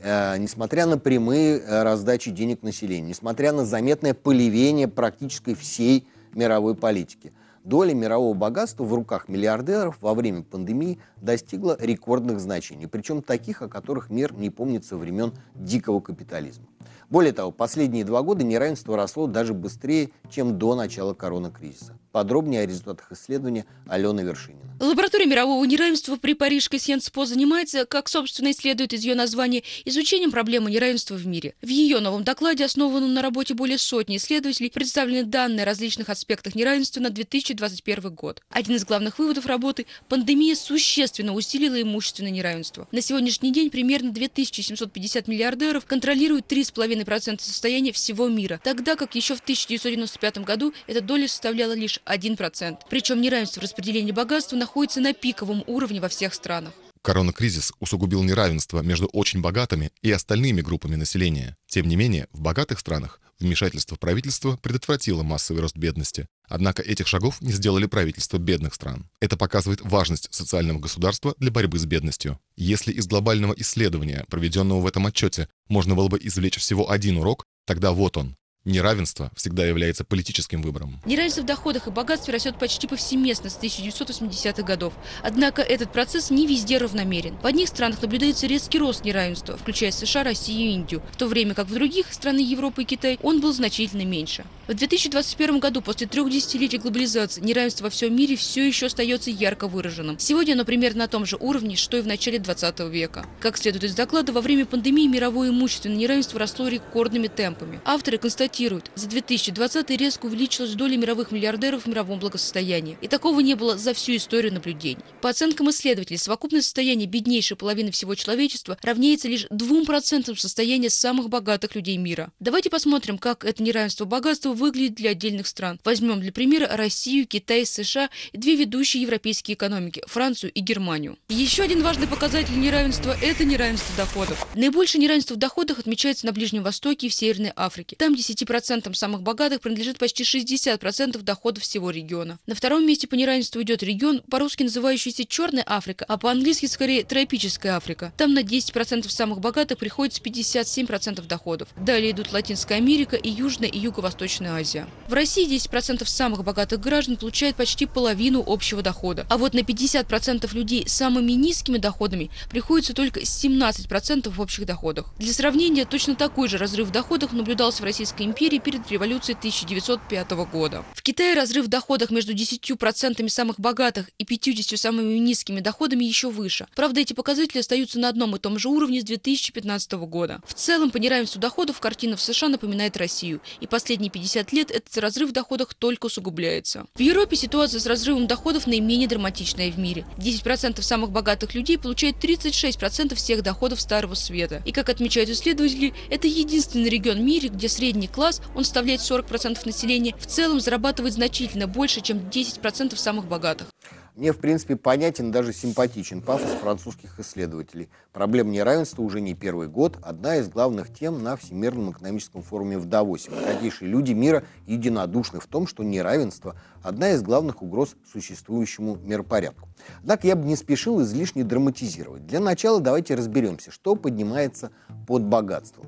э, 0.00 0.36
несмотря 0.38 0.86
на 0.86 0.98
прямые 0.98 1.62
раздачи 1.64 2.32
денег 2.32 2.64
населению, 2.64 3.10
несмотря 3.10 3.52
на 3.52 3.64
заметное 3.64 4.14
поливение 4.14 4.88
практически 4.88 5.54
всей 5.54 6.08
мировой 6.32 6.74
политики– 6.74 7.32
доля 7.64 7.94
мирового 7.94 8.34
богатства 8.34 8.84
в 8.84 8.94
руках 8.94 9.28
миллиардеров 9.28 9.98
во 10.00 10.14
время 10.14 10.42
пандемии 10.42 11.00
достигла 11.16 11.76
рекордных 11.80 12.38
значений, 12.38 12.86
причем 12.86 13.22
таких, 13.22 13.62
о 13.62 13.68
которых 13.68 14.10
мир 14.10 14.32
не 14.34 14.50
помнит 14.50 14.84
со 14.84 14.96
времен 14.96 15.32
дикого 15.54 16.00
капитализма. 16.00 16.66
Более 17.10 17.32
того, 17.32 17.50
последние 17.50 18.04
два 18.04 18.22
года 18.22 18.44
неравенство 18.44 18.96
росло 18.96 19.26
даже 19.26 19.54
быстрее, 19.54 20.10
чем 20.30 20.58
до 20.58 20.74
начала 20.74 21.14
коронакризиса. 21.14 21.98
Подробнее 22.14 22.60
о 22.60 22.66
результатах 22.66 23.10
исследования 23.10 23.66
Алена 23.88 24.22
Вершинина. 24.22 24.76
Лаборатория 24.78 25.26
мирового 25.26 25.64
неравенства 25.64 26.14
при 26.14 26.34
Парижской 26.34 26.78
Сенспо 26.78 27.26
занимается, 27.26 27.86
как 27.86 28.08
собственно 28.08 28.48
и 28.48 28.52
следует 28.52 28.92
из 28.92 29.02
ее 29.02 29.16
названия, 29.16 29.64
изучением 29.84 30.30
проблемы 30.30 30.70
неравенства 30.70 31.16
в 31.16 31.26
мире. 31.26 31.56
В 31.60 31.66
ее 31.66 31.98
новом 31.98 32.22
докладе, 32.22 32.64
основанном 32.64 33.14
на 33.14 33.20
работе 33.20 33.54
более 33.54 33.78
сотни 33.78 34.18
исследователей, 34.18 34.70
представлены 34.70 35.24
данные 35.24 35.62
о 35.62 35.66
различных 35.66 36.08
аспектах 36.08 36.54
неравенства 36.54 37.00
на 37.00 37.10
2021 37.10 38.14
год. 38.14 38.42
Один 38.48 38.76
из 38.76 38.84
главных 38.84 39.18
выводов 39.18 39.46
работы– 39.46 39.86
пандемия 40.08 40.54
существенно 40.54 41.34
усилила 41.34 41.82
имущественное 41.82 42.30
неравенство. 42.30 42.86
На 42.92 43.00
сегодняшний 43.00 43.52
день 43.52 43.70
примерно 43.70 44.12
2750 44.12 45.26
миллиардеров 45.26 45.84
контролируют 45.84 46.46
3,5% 46.46 47.40
состояния 47.40 47.90
всего 47.90 48.28
мира, 48.28 48.60
тогда 48.62 48.94
как 48.94 49.16
еще 49.16 49.34
в 49.34 49.40
1995 49.40 50.38
году 50.44 50.72
эта 50.86 51.00
доля 51.00 51.26
составляла 51.26 51.72
лишь 51.72 52.00
1%. 52.06 52.78
Причем 52.88 53.20
неравенство 53.20 53.60
в 53.60 53.64
распределении 53.64 54.12
богатства 54.12 54.56
находится 54.56 55.00
на 55.00 55.12
пиковом 55.12 55.64
уровне 55.66 56.00
во 56.00 56.08
всех 56.08 56.34
странах. 56.34 56.72
Коронакризис 57.02 57.72
усугубил 57.80 58.22
неравенство 58.22 58.80
между 58.80 59.06
очень 59.08 59.42
богатыми 59.42 59.90
и 60.00 60.10
остальными 60.10 60.62
группами 60.62 60.96
населения. 60.96 61.54
Тем 61.66 61.86
не 61.86 61.96
менее, 61.96 62.28
в 62.32 62.40
богатых 62.40 62.78
странах 62.78 63.20
вмешательство 63.38 63.96
правительства 63.96 64.56
предотвратило 64.56 65.22
массовый 65.22 65.60
рост 65.60 65.76
бедности. 65.76 66.26
Однако 66.48 66.82
этих 66.82 67.06
шагов 67.06 67.42
не 67.42 67.52
сделали 67.52 67.86
правительства 67.86 68.38
бедных 68.38 68.74
стран. 68.74 69.10
Это 69.20 69.36
показывает 69.36 69.80
важность 69.82 70.28
социального 70.30 70.78
государства 70.78 71.34
для 71.38 71.50
борьбы 71.50 71.78
с 71.78 71.84
бедностью. 71.84 72.38
Если 72.56 72.92
из 72.92 73.06
глобального 73.06 73.52
исследования, 73.52 74.24
проведенного 74.30 74.80
в 74.80 74.86
этом 74.86 75.06
отчете, 75.06 75.48
можно 75.68 75.94
было 75.94 76.08
бы 76.08 76.18
извлечь 76.22 76.56
всего 76.56 76.90
один 76.90 77.18
урок, 77.18 77.44
тогда 77.66 77.92
вот 77.92 78.16
он. 78.16 78.34
Неравенство 78.66 79.30
всегда 79.36 79.66
является 79.66 80.04
политическим 80.04 80.62
выбором. 80.62 80.98
Неравенство 81.04 81.42
в 81.42 81.44
доходах 81.44 81.86
и 81.86 81.90
богатстве 81.90 82.32
растет 82.32 82.58
почти 82.58 82.86
повсеместно 82.86 83.50
с 83.50 83.58
1980-х 83.58 84.62
годов. 84.62 84.94
Однако 85.22 85.60
этот 85.60 85.92
процесс 85.92 86.30
не 86.30 86.46
везде 86.46 86.78
равномерен. 86.78 87.36
В 87.42 87.46
одних 87.46 87.68
странах 87.68 88.00
наблюдается 88.00 88.46
резкий 88.46 88.78
рост 88.78 89.04
неравенства, 89.04 89.58
включая 89.58 89.90
США, 89.90 90.24
Россию 90.24 90.70
и 90.70 90.74
Индию, 90.76 91.02
в 91.12 91.16
то 91.18 91.26
время 91.26 91.52
как 91.52 91.66
в 91.66 91.74
других 91.74 92.10
страны 92.10 92.38
Европы 92.38 92.82
и 92.82 92.84
Китай 92.86 93.18
он 93.22 93.42
был 93.42 93.52
значительно 93.52 94.06
меньше. 94.06 94.46
В 94.66 94.72
2021 94.72 95.58
году, 95.58 95.82
после 95.82 96.06
трех 96.06 96.30
десятилетий 96.30 96.78
глобализации, 96.78 97.42
неравенство 97.42 97.84
во 97.84 97.90
всем 97.90 98.16
мире 98.16 98.34
все 98.34 98.66
еще 98.66 98.86
остается 98.86 99.28
ярко 99.28 99.68
выраженным. 99.68 100.18
Сегодня 100.18 100.54
оно 100.54 100.64
примерно 100.64 101.00
на 101.00 101.08
том 101.08 101.26
же 101.26 101.36
уровне, 101.36 101.76
что 101.76 101.98
и 101.98 102.00
в 102.00 102.06
начале 102.06 102.38
20 102.38 102.80
века. 102.88 103.26
Как 103.40 103.58
следует 103.58 103.84
из 103.84 103.94
доклада, 103.94 104.32
во 104.32 104.40
время 104.40 104.64
пандемии 104.64 105.06
мировое 105.06 105.50
имущественное 105.50 105.98
неравенство 105.98 106.38
росло 106.38 106.66
рекордными 106.68 107.26
темпами. 107.26 107.82
Авторы 107.84 108.16
констатируют, 108.16 108.53
констатируют, 108.54 108.90
за 108.94 109.08
2020 109.08 109.90
резко 109.90 110.26
увеличилась 110.26 110.74
доля 110.74 110.96
мировых 110.96 111.32
миллиардеров 111.32 111.84
в 111.84 111.88
мировом 111.88 112.20
благосостоянии. 112.20 112.96
И 113.00 113.08
такого 113.08 113.40
не 113.40 113.54
было 113.54 113.76
за 113.76 113.94
всю 113.94 114.16
историю 114.16 114.52
наблюдений. 114.52 115.02
По 115.20 115.30
оценкам 115.30 115.70
исследователей, 115.70 116.18
совокупное 116.18 116.62
состояние 116.62 117.08
беднейшей 117.08 117.56
половины 117.56 117.90
всего 117.90 118.14
человечества 118.14 118.78
равняется 118.82 119.28
лишь 119.28 119.46
2% 119.46 120.36
состояния 120.36 120.90
самых 120.90 121.28
богатых 121.28 121.74
людей 121.74 121.96
мира. 121.96 122.30
Давайте 122.38 122.70
посмотрим, 122.70 123.18
как 123.18 123.44
это 123.44 123.62
неравенство 123.62 124.04
богатства 124.04 124.52
выглядит 124.52 124.94
для 124.94 125.10
отдельных 125.10 125.46
стран. 125.46 125.80
Возьмем 125.84 126.20
для 126.20 126.30
примера 126.30 126.68
Россию, 126.76 127.26
Китай, 127.26 127.66
США 127.66 128.08
и 128.32 128.38
две 128.38 128.54
ведущие 128.54 129.02
европейские 129.02 129.56
экономики– 129.56 130.02
Францию 130.06 130.52
и 130.52 130.60
Германию. 130.60 131.18
Еще 131.28 131.62
один 131.62 131.82
важный 131.82 132.06
показатель 132.06 132.58
неравенства– 132.58 133.16
это 133.22 133.44
неравенство 133.44 133.96
доходов. 133.96 134.46
Наибольшее 134.54 135.02
неравенство 135.02 135.34
в 135.34 135.38
доходах 135.38 135.80
отмечается 135.80 136.26
на 136.26 136.32
Ближнем 136.32 136.62
Востоке 136.62 137.06
и 137.06 137.10
в 137.10 137.14
Северной 137.14 137.52
Африке. 137.56 137.96
Там 137.98 138.14
10 138.14 138.43
10% 138.44 138.94
самых 138.94 139.22
богатых 139.22 139.60
принадлежит 139.60 139.98
почти 139.98 140.22
60% 140.22 141.22
доходов 141.22 141.62
всего 141.62 141.90
региона. 141.90 142.38
На 142.46 142.54
втором 142.54 142.86
месте 142.86 143.06
по 143.06 143.14
неравенству 143.14 143.62
идет 143.62 143.82
регион, 143.82 144.22
по-русски 144.30 144.64
называющийся 144.64 145.24
Черная 145.24 145.64
Африка, 145.66 146.04
а 146.08 146.16
по-английски 146.18 146.66
скорее 146.66 147.04
тропическая 147.04 147.76
Африка. 147.76 148.12
Там 148.16 148.34
на 148.34 148.40
10% 148.40 149.08
самых 149.08 149.40
богатых 149.40 149.78
приходится 149.78 150.22
57% 150.22 151.26
доходов. 151.26 151.68
Далее 151.76 152.12
идут 152.12 152.32
Латинская 152.32 152.76
Америка 152.76 153.16
и 153.16 153.28
Южная 153.28 153.68
и 153.68 153.78
Юго-Восточная 153.78 154.52
Азия. 154.52 154.86
В 155.08 155.12
России 155.12 155.48
10% 155.48 156.04
самых 156.06 156.44
богатых 156.44 156.80
граждан 156.80 157.16
получают 157.16 157.56
почти 157.56 157.86
половину 157.86 158.42
общего 158.46 158.82
дохода. 158.82 159.26
А 159.28 159.38
вот 159.38 159.54
на 159.54 159.60
50% 159.60 160.54
людей 160.54 160.84
с 160.86 160.92
самыми 160.92 161.32
низкими 161.32 161.78
доходами 161.78 162.30
приходится 162.50 162.94
только 162.94 163.20
17% 163.20 164.30
в 164.30 164.40
общих 164.40 164.66
доходах. 164.66 165.12
Для 165.18 165.32
сравнения, 165.32 165.84
точно 165.84 166.14
такой 166.14 166.48
же 166.48 166.58
разрыв 166.58 166.88
в 166.88 166.92
доходах 166.92 167.32
наблюдался 167.32 167.82
в 167.82 167.84
Российской 167.84 168.22
империи 168.22 168.33
перед 168.34 168.90
революцией 168.90 169.36
1905 169.38 170.30
года. 170.52 170.84
В 170.94 171.02
Китае 171.02 171.34
разрыв 171.34 171.66
в 171.66 171.68
доходах 171.68 172.10
между 172.10 172.34
10% 172.34 173.28
самых 173.28 173.60
богатых 173.60 174.10
и 174.18 174.24
50 174.24 174.78
самыми 174.78 175.18
низкими 175.18 175.60
доходами 175.60 176.04
еще 176.04 176.30
выше. 176.30 176.66
Правда, 176.74 177.00
эти 177.00 177.12
показатели 177.12 177.60
остаются 177.60 177.98
на 177.98 178.08
одном 178.08 178.34
и 178.36 178.38
том 178.38 178.58
же 178.58 178.68
уровне 178.68 179.00
с 179.00 179.04
2015 179.04 179.92
года. 179.92 180.40
В 180.46 180.54
целом, 180.54 180.90
по 180.90 180.96
неравенству 180.96 181.40
доходов 181.40 181.80
картина 181.80 182.16
в 182.16 182.20
США 182.20 182.48
напоминает 182.48 182.96
Россию. 182.96 183.40
И 183.60 183.66
последние 183.66 184.10
50 184.10 184.52
лет 184.52 184.70
этот 184.70 184.96
разрыв 184.98 185.30
в 185.30 185.32
доходах 185.32 185.74
только 185.74 186.06
усугубляется. 186.06 186.86
В 186.94 187.00
Европе 187.00 187.36
ситуация 187.36 187.80
с 187.80 187.86
разрывом 187.86 188.26
доходов 188.26 188.66
наименее 188.66 189.08
драматичная 189.08 189.70
в 189.70 189.78
мире. 189.78 190.06
10% 190.18 190.82
самых 190.82 191.10
богатых 191.10 191.54
людей 191.54 191.78
получают 191.78 192.16
36% 192.16 193.14
всех 193.14 193.42
доходов 193.42 193.80
Старого 193.80 194.14
Света. 194.14 194.62
И, 194.64 194.72
как 194.72 194.88
отмечают 194.88 195.30
исследователи, 195.30 195.94
это 196.10 196.26
единственный 196.26 196.88
регион 196.88 197.18
в 197.18 197.22
мире, 197.22 197.48
где 197.48 197.68
средний 197.68 198.08
класс, 198.08 198.23
он 198.54 198.64
составляет 198.64 199.00
40% 199.00 199.58
населения, 199.64 200.14
в 200.18 200.26
целом 200.26 200.60
зарабатывает 200.60 201.14
значительно 201.14 201.66
больше, 201.66 202.00
чем 202.00 202.18
10% 202.18 202.96
самых 202.96 203.26
богатых. 203.26 203.68
Мне, 204.16 204.32
в 204.32 204.38
принципе, 204.38 204.76
понятен, 204.76 205.32
даже 205.32 205.52
симпатичен 205.52 206.22
пафос 206.22 206.48
французских 206.60 207.18
исследователей. 207.18 207.88
Проблема 208.12 208.52
неравенства 208.52 209.02
уже 209.02 209.20
не 209.20 209.34
первый 209.34 209.66
год, 209.66 209.98
одна 210.02 210.36
из 210.36 210.48
главных 210.48 210.94
тем 210.94 211.24
на 211.24 211.36
Всемирном 211.36 211.90
экономическом 211.90 212.42
форуме 212.42 212.78
в 212.78 212.84
Давосе. 212.84 213.32
Богатейшие 213.32 213.90
люди 213.90 214.12
мира 214.12 214.44
единодушны 214.68 215.40
в 215.40 215.48
том, 215.48 215.66
что 215.66 215.82
неравенство– 215.82 216.54
одна 216.84 217.10
из 217.10 217.22
главных 217.22 217.60
угроз 217.60 217.96
существующему 218.12 218.98
миропорядку. 219.02 219.68
Однако 220.02 220.28
я 220.28 220.36
бы 220.36 220.46
не 220.46 220.54
спешил 220.54 221.02
излишне 221.02 221.42
драматизировать. 221.42 222.24
Для 222.24 222.38
начала 222.38 222.80
давайте 222.80 223.16
разберемся, 223.16 223.72
что 223.72 223.96
поднимается 223.96 224.70
под 225.08 225.24
богатством. 225.24 225.86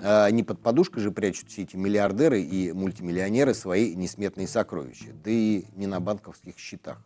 А 0.00 0.30
не 0.30 0.44
под 0.44 0.60
подушкой 0.60 1.02
же 1.02 1.10
прячут 1.10 1.50
все 1.50 1.62
эти 1.62 1.76
миллиардеры 1.76 2.40
и 2.40 2.72
мультимиллионеры 2.72 3.52
свои 3.54 3.94
несметные 3.94 4.46
сокровища, 4.46 5.12
да 5.24 5.30
и 5.30 5.64
не 5.74 5.86
на 5.86 6.00
банковских 6.00 6.58
счетах. 6.58 7.02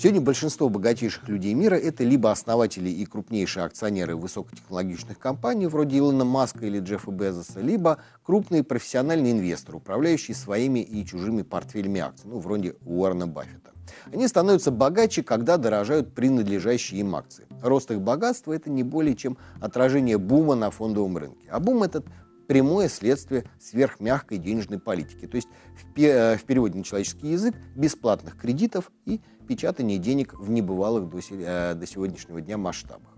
Сегодня 0.00 0.22
большинство 0.22 0.70
богатейших 0.70 1.28
людей 1.28 1.52
мира– 1.52 1.74
это 1.76 2.04
либо 2.04 2.30
основатели 2.30 2.88
и 2.88 3.04
крупнейшие 3.04 3.66
акционеры 3.66 4.16
высокотехнологичных 4.16 5.18
компаний, 5.18 5.66
вроде 5.66 5.98
Илона 5.98 6.24
Маска 6.24 6.64
или 6.64 6.80
Джеффа 6.80 7.10
Безоса, 7.10 7.60
либо 7.60 7.98
крупные 8.24 8.64
профессиональные 8.64 9.32
инвесторы, 9.32 9.76
управляющие 9.76 10.34
своими 10.34 10.80
и 10.80 11.04
чужими 11.04 11.42
портфелями 11.42 12.00
акций, 12.00 12.30
ну, 12.30 12.38
вроде 12.38 12.76
Уоррена 12.86 13.26
Баффета. 13.26 13.72
Они 14.10 14.26
становятся 14.26 14.70
богаче, 14.70 15.22
когда 15.22 15.58
дорожают 15.58 16.14
принадлежащие 16.14 17.00
им 17.00 17.14
акции. 17.14 17.44
Рост 17.60 17.90
их 17.90 18.00
богатства– 18.00 18.52
это 18.54 18.70
не 18.70 18.82
более 18.82 19.14
чем 19.14 19.36
отражение 19.60 20.16
бума 20.16 20.54
на 20.54 20.70
фондовом 20.70 21.18
рынке. 21.18 21.46
А 21.50 21.60
бум 21.60 21.82
этот 21.82 22.06
прямое 22.50 22.88
следствие 22.88 23.44
сверхмягкой 23.60 24.38
денежной 24.38 24.80
политики. 24.80 25.28
То 25.28 25.36
есть 25.36 25.46
в, 25.76 25.96
э, 26.00 26.36
в 26.36 26.42
переводе 26.42 26.78
на 26.78 26.82
человеческий 26.82 27.28
язык 27.28 27.54
бесплатных 27.76 28.36
кредитов 28.36 28.90
и 29.06 29.20
печатания 29.46 29.98
денег 29.98 30.34
в 30.34 30.50
небывалых 30.50 31.08
до, 31.08 31.20
э, 31.30 31.74
до 31.74 31.86
сегодняшнего 31.86 32.40
дня 32.40 32.58
масштабах. 32.58 33.16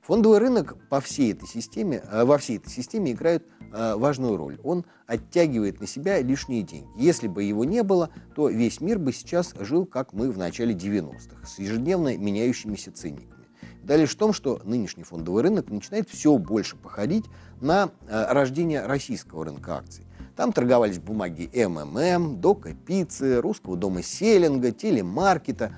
Фондовый 0.00 0.38
рынок 0.38 0.78
по 0.88 1.02
всей 1.02 1.34
этой 1.34 1.46
системе, 1.46 2.02
э, 2.10 2.24
во 2.24 2.38
всей 2.38 2.56
этой 2.56 2.70
системе 2.70 3.12
играет 3.12 3.46
важную 3.72 4.38
роль. 4.38 4.58
Он 4.62 4.86
оттягивает 5.06 5.80
на 5.80 5.86
себя 5.86 6.22
лишние 6.22 6.62
деньги. 6.62 6.88
Если 6.96 7.26
бы 7.28 7.42
его 7.42 7.64
не 7.64 7.82
было, 7.82 8.08
то 8.34 8.48
весь 8.48 8.80
мир 8.80 8.98
бы 8.98 9.12
сейчас 9.12 9.52
жил, 9.58 9.84
как 9.84 10.14
мы 10.14 10.30
в 10.30 10.38
начале 10.38 10.72
90-х, 10.72 11.44
с 11.44 11.58
ежедневно 11.58 12.16
меняющимися 12.16 12.92
ценниками. 12.92 13.35
Да 13.86 13.94
лишь 13.94 14.10
в 14.10 14.16
том, 14.16 14.32
что 14.32 14.60
нынешний 14.64 15.04
фондовый 15.04 15.44
рынок 15.44 15.70
начинает 15.70 16.10
все 16.10 16.36
больше 16.38 16.76
походить 16.76 17.24
на 17.60 17.90
э, 18.08 18.32
рождение 18.32 18.84
российского 18.84 19.44
рынка 19.44 19.76
акций. 19.76 20.04
Там 20.34 20.52
торговались 20.52 20.98
бумаги 20.98 21.48
МММ, 21.54 22.40
Дока 22.40 22.74
Пиццы, 22.74 23.40
Русского 23.40 23.76
дома 23.76 24.02
Селлинга, 24.02 24.72
Телемаркета. 24.72 25.72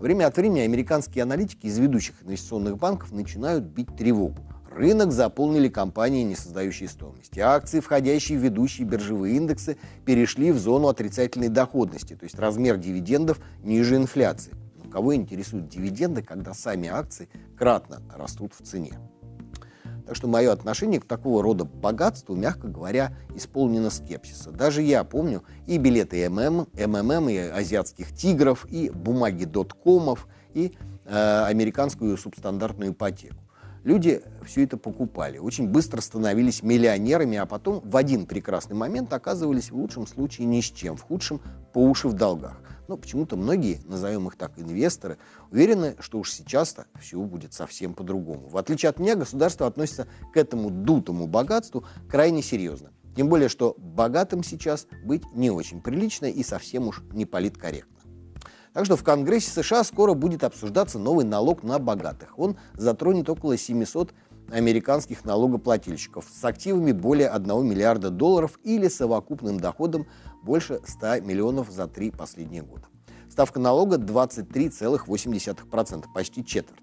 Время 0.00 0.28
от 0.28 0.36
времени 0.38 0.60
американские 0.60 1.24
аналитики 1.24 1.66
из 1.66 1.78
ведущих 1.78 2.14
инвестиционных 2.22 2.78
банков 2.78 3.12
начинают 3.12 3.64
бить 3.64 3.94
тревогу. 3.98 4.38
Рынок 4.74 5.12
заполнили 5.12 5.68
компании, 5.68 6.22
не 6.22 6.34
создающие 6.34 6.88
стоимости. 6.88 7.38
Акции, 7.38 7.80
входящие 7.80 8.38
в 8.38 8.42
ведущие 8.42 8.86
биржевые 8.86 9.36
индексы, 9.36 9.76
перешли 10.06 10.52
в 10.52 10.58
зону 10.58 10.88
отрицательной 10.88 11.48
доходности, 11.48 12.16
то 12.16 12.24
есть 12.24 12.38
размер 12.38 12.78
дивидендов 12.78 13.40
ниже 13.62 13.96
инфляции. 13.96 14.54
Кого 14.92 15.14
интересуют 15.14 15.68
дивиденды, 15.68 16.22
когда 16.22 16.52
сами 16.52 16.88
акции 16.88 17.30
кратно 17.56 18.02
растут 18.14 18.52
в 18.52 18.62
цене? 18.62 18.92
Так 20.06 20.16
что 20.16 20.28
мое 20.28 20.52
отношение 20.52 21.00
к 21.00 21.06
такого 21.06 21.42
рода 21.42 21.64
богатству, 21.64 22.34
мягко 22.34 22.68
говоря, 22.68 23.16
исполнено 23.34 23.88
скепсиса. 23.88 24.50
Даже 24.50 24.82
я 24.82 25.04
помню 25.04 25.44
и 25.66 25.78
билеты 25.78 26.28
ММ, 26.28 26.66
МММ, 26.74 27.28
и 27.30 27.38
азиатских 27.38 28.14
тигров, 28.14 28.66
и 28.68 28.90
бумаги 28.90 29.44
доткомов, 29.44 30.28
и 30.52 30.74
э, 31.06 31.44
американскую 31.46 32.18
субстандартную 32.18 32.92
ипотеку. 32.92 33.42
Люди 33.84 34.20
все 34.44 34.64
это 34.64 34.76
покупали, 34.76 35.38
очень 35.38 35.68
быстро 35.68 36.00
становились 36.00 36.62
миллионерами, 36.62 37.38
а 37.38 37.46
потом 37.46 37.80
в 37.82 37.96
один 37.96 38.26
прекрасный 38.26 38.76
момент 38.76 39.12
оказывались 39.12 39.70
в 39.70 39.76
лучшем 39.76 40.06
случае 40.06 40.46
ни 40.46 40.60
с 40.60 40.66
чем, 40.66 40.96
в 40.96 41.02
худшем 41.02 41.40
по 41.72 41.78
уши 41.78 42.08
в 42.08 42.12
долгах. 42.12 42.60
Но 42.92 42.98
почему-то 42.98 43.38
многие, 43.38 43.80
назовем 43.86 44.28
их 44.28 44.36
так, 44.36 44.52
инвесторы, 44.58 45.16
уверены, 45.50 45.96
что 45.98 46.18
уж 46.18 46.30
сейчас-то 46.30 46.84
все 47.00 47.18
будет 47.22 47.54
совсем 47.54 47.94
по-другому. 47.94 48.48
В 48.48 48.58
отличие 48.58 48.90
от 48.90 48.98
меня, 48.98 49.16
государство 49.16 49.66
относится 49.66 50.08
к 50.30 50.36
этому 50.36 50.68
дутому 50.68 51.26
богатству 51.26 51.86
крайне 52.06 52.42
серьезно. 52.42 52.90
Тем 53.16 53.30
более, 53.30 53.48
что 53.48 53.74
богатым 53.78 54.44
сейчас 54.44 54.86
быть 55.06 55.22
не 55.32 55.50
очень 55.50 55.80
прилично 55.80 56.26
и 56.26 56.42
совсем 56.42 56.86
уж 56.86 57.00
не 57.14 57.24
политкорректно. 57.24 57.96
Так 58.74 58.84
что 58.84 58.98
в 58.98 59.02
Конгрессе 59.02 59.50
США 59.50 59.84
скоро 59.84 60.12
будет 60.12 60.44
обсуждаться 60.44 60.98
новый 60.98 61.24
налог 61.24 61.62
на 61.62 61.78
богатых. 61.78 62.38
Он 62.38 62.58
затронет 62.74 63.30
около 63.30 63.56
700 63.56 64.12
американских 64.50 65.24
налогоплательщиков 65.24 66.26
с 66.30 66.44
активами 66.44 66.92
более 66.92 67.28
1 67.28 67.66
миллиарда 67.66 68.10
долларов 68.10 68.60
или 68.64 68.88
совокупным 68.88 69.58
доходом 69.58 70.06
больше 70.42 70.80
100 70.84 71.20
миллионов 71.20 71.70
за 71.70 71.86
три 71.86 72.10
последние 72.10 72.62
года. 72.62 72.88
Ставка 73.30 73.58
налога 73.58 73.96
23,8%, 73.96 76.04
почти 76.14 76.44
четверть. 76.44 76.82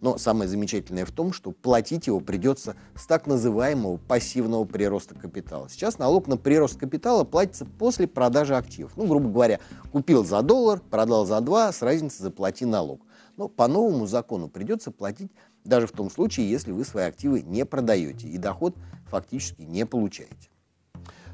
Но 0.00 0.16
самое 0.16 0.48
замечательное 0.48 1.04
в 1.04 1.12
том, 1.12 1.32
что 1.32 1.52
платить 1.52 2.06
его 2.06 2.20
придется 2.20 2.74
с 2.94 3.06
так 3.06 3.26
называемого 3.26 3.98
пассивного 3.98 4.64
прироста 4.64 5.14
капитала. 5.14 5.68
Сейчас 5.68 5.98
налог 5.98 6.26
на 6.26 6.38
прирост 6.38 6.78
капитала 6.78 7.24
платится 7.24 7.66
после 7.66 8.06
продажи 8.06 8.56
активов. 8.56 8.92
Ну, 8.96 9.06
грубо 9.06 9.28
говоря, 9.28 9.60
купил 9.92 10.24
за 10.24 10.40
доллар, 10.42 10.80
продал 10.80 11.26
за 11.26 11.40
два, 11.42 11.70
с 11.70 11.82
разницей 11.82 12.22
заплати 12.22 12.64
налог. 12.64 13.02
Но 13.36 13.48
по 13.48 13.68
новому 13.68 14.06
закону 14.06 14.48
придется 14.48 14.90
платить 14.90 15.30
даже 15.64 15.86
в 15.86 15.92
том 15.92 16.10
случае, 16.10 16.50
если 16.50 16.72
вы 16.72 16.84
свои 16.84 17.04
активы 17.04 17.42
не 17.42 17.66
продаете 17.66 18.26
и 18.26 18.38
доход 18.38 18.74
фактически 19.06 19.62
не 19.62 19.84
получаете. 19.84 20.48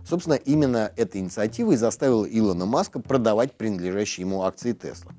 Собственно, 0.09 0.35
именно 0.35 0.93
эта 0.97 1.19
инициатива 1.19 1.73
и 1.73 1.77
заставила 1.77 2.25
Илона 2.25 2.65
Маска 2.65 3.01
продавать 3.01 3.53
принадлежащие 3.53 4.27
ему 4.27 4.43
акции 4.43 4.73
Тесла. 4.73 5.13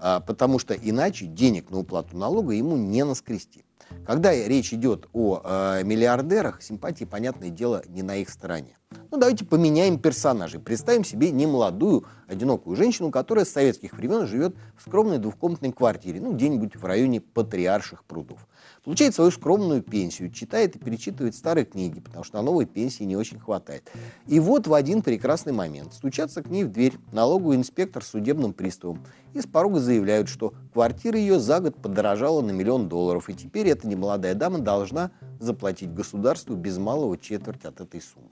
А, 0.00 0.20
потому 0.20 0.58
что 0.58 0.74
иначе 0.74 1.26
денег 1.26 1.70
на 1.70 1.78
уплату 1.78 2.16
налога 2.16 2.52
ему 2.52 2.76
не 2.76 3.04
наскрести. 3.04 3.64
Когда 4.06 4.34
речь 4.34 4.72
идет 4.72 5.08
о 5.12 5.40
э, 5.44 5.84
миллиардерах, 5.84 6.62
симпатии, 6.62 7.04
понятное 7.04 7.50
дело, 7.50 7.82
не 7.86 8.02
на 8.02 8.16
их 8.16 8.28
стороне. 8.28 8.76
Ну, 9.10 9.18
давайте 9.18 9.44
поменяем 9.44 9.98
персонажей. 9.98 10.58
Представим 10.58 11.04
себе 11.04 11.30
немолодую, 11.30 12.04
одинокую 12.26 12.76
женщину, 12.76 13.10
которая 13.10 13.44
с 13.44 13.50
советских 13.50 13.94
времен 13.94 14.26
живет 14.26 14.54
в 14.76 14.82
скромной 14.82 15.18
двухкомнатной 15.18 15.72
квартире, 15.72 16.20
ну, 16.20 16.32
где-нибудь 16.34 16.76
в 16.76 16.84
районе 16.84 17.20
Патриарших 17.20 18.04
прудов 18.04 18.46
получает 18.84 19.14
свою 19.14 19.30
скромную 19.30 19.82
пенсию, 19.82 20.30
читает 20.30 20.76
и 20.76 20.78
перечитывает 20.78 21.34
старые 21.34 21.64
книги, 21.64 22.00
потому 22.00 22.24
что 22.24 22.36
на 22.36 22.42
новой 22.42 22.66
пенсии 22.66 23.04
не 23.04 23.16
очень 23.16 23.38
хватает. 23.38 23.90
И 24.26 24.38
вот 24.38 24.66
в 24.66 24.74
один 24.74 25.02
прекрасный 25.02 25.52
момент 25.52 25.94
стучатся 25.94 26.42
к 26.42 26.50
ней 26.50 26.64
в 26.64 26.72
дверь 26.72 26.94
налоговый 27.12 27.56
инспектор 27.56 28.04
с 28.04 28.08
судебным 28.08 28.52
приставом 28.52 29.04
и 29.32 29.40
с 29.40 29.46
порога 29.46 29.80
заявляют, 29.80 30.28
что 30.28 30.54
квартира 30.72 31.18
ее 31.18 31.40
за 31.40 31.60
год 31.60 31.76
подорожала 31.76 32.42
на 32.42 32.50
миллион 32.50 32.88
долларов, 32.88 33.28
и 33.30 33.34
теперь 33.34 33.68
эта 33.68 33.88
немолодая 33.88 34.34
дама 34.34 34.58
должна 34.58 35.10
заплатить 35.40 35.92
государству 35.92 36.54
без 36.54 36.78
малого 36.78 37.16
четверть 37.16 37.64
от 37.64 37.80
этой 37.80 38.00
суммы. 38.00 38.30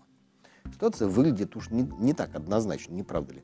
ситуация 0.72 1.08
выглядит 1.08 1.56
уж 1.56 1.70
не, 1.70 1.82
не 1.98 2.12
так 2.12 2.34
однозначно, 2.34 2.92
не 2.92 3.02
правда 3.02 3.34
ли? 3.34 3.42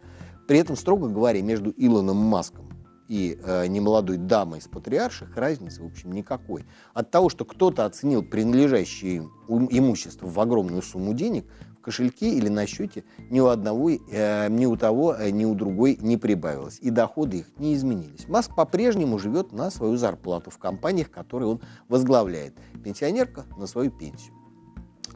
При 0.48 0.58
этом, 0.58 0.76
строго 0.76 1.08
говоря, 1.08 1.42
между 1.42 1.74
Илоном 1.76 2.16
Маском 2.16 2.70
и 3.06 3.38
э, 3.42 3.66
немолодой 3.66 4.16
дамой 4.16 4.60
из 4.60 4.66
патриарших 4.66 5.36
разницы, 5.36 5.82
в 5.82 5.86
общем, 5.86 6.10
никакой. 6.12 6.64
От 6.94 7.10
того, 7.10 7.28
что 7.28 7.44
кто-то 7.44 7.84
оценил 7.84 8.22
принадлежащее 8.22 9.16
им 9.48 9.68
имущество 9.70 10.26
в 10.26 10.40
огромную 10.40 10.80
сумму 10.80 11.12
денег, 11.12 11.44
в 11.78 11.82
кошельке 11.82 12.30
или 12.30 12.48
на 12.48 12.66
счете 12.66 13.04
ни 13.28 13.40
у 13.40 13.48
одного, 13.48 13.90
э, 13.90 14.48
ни 14.48 14.64
у 14.64 14.74
того, 14.76 15.14
э, 15.14 15.28
ни 15.30 15.44
у 15.44 15.54
другой 15.54 15.98
не 16.00 16.16
прибавилось. 16.16 16.78
И 16.80 16.88
доходы 16.88 17.40
их 17.40 17.50
не 17.58 17.74
изменились. 17.74 18.26
Маск 18.26 18.54
по-прежнему 18.54 19.18
живет 19.18 19.52
на 19.52 19.70
свою 19.70 19.98
зарплату 19.98 20.50
в 20.50 20.56
компаниях, 20.56 21.10
которые 21.10 21.50
он 21.50 21.60
возглавляет. 21.88 22.54
Пенсионерка 22.82 23.44
на 23.58 23.66
свою 23.66 23.90
пенсию. 23.90 24.32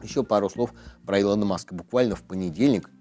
Еще 0.03 0.23
пару 0.23 0.47
слов 0.47 0.75
про 1.07 1.19
Илона 1.19 1.45
Маска. 1.45 1.73
Буквально 1.73 2.15
в 2.15 2.21
понедельник 2.21 2.91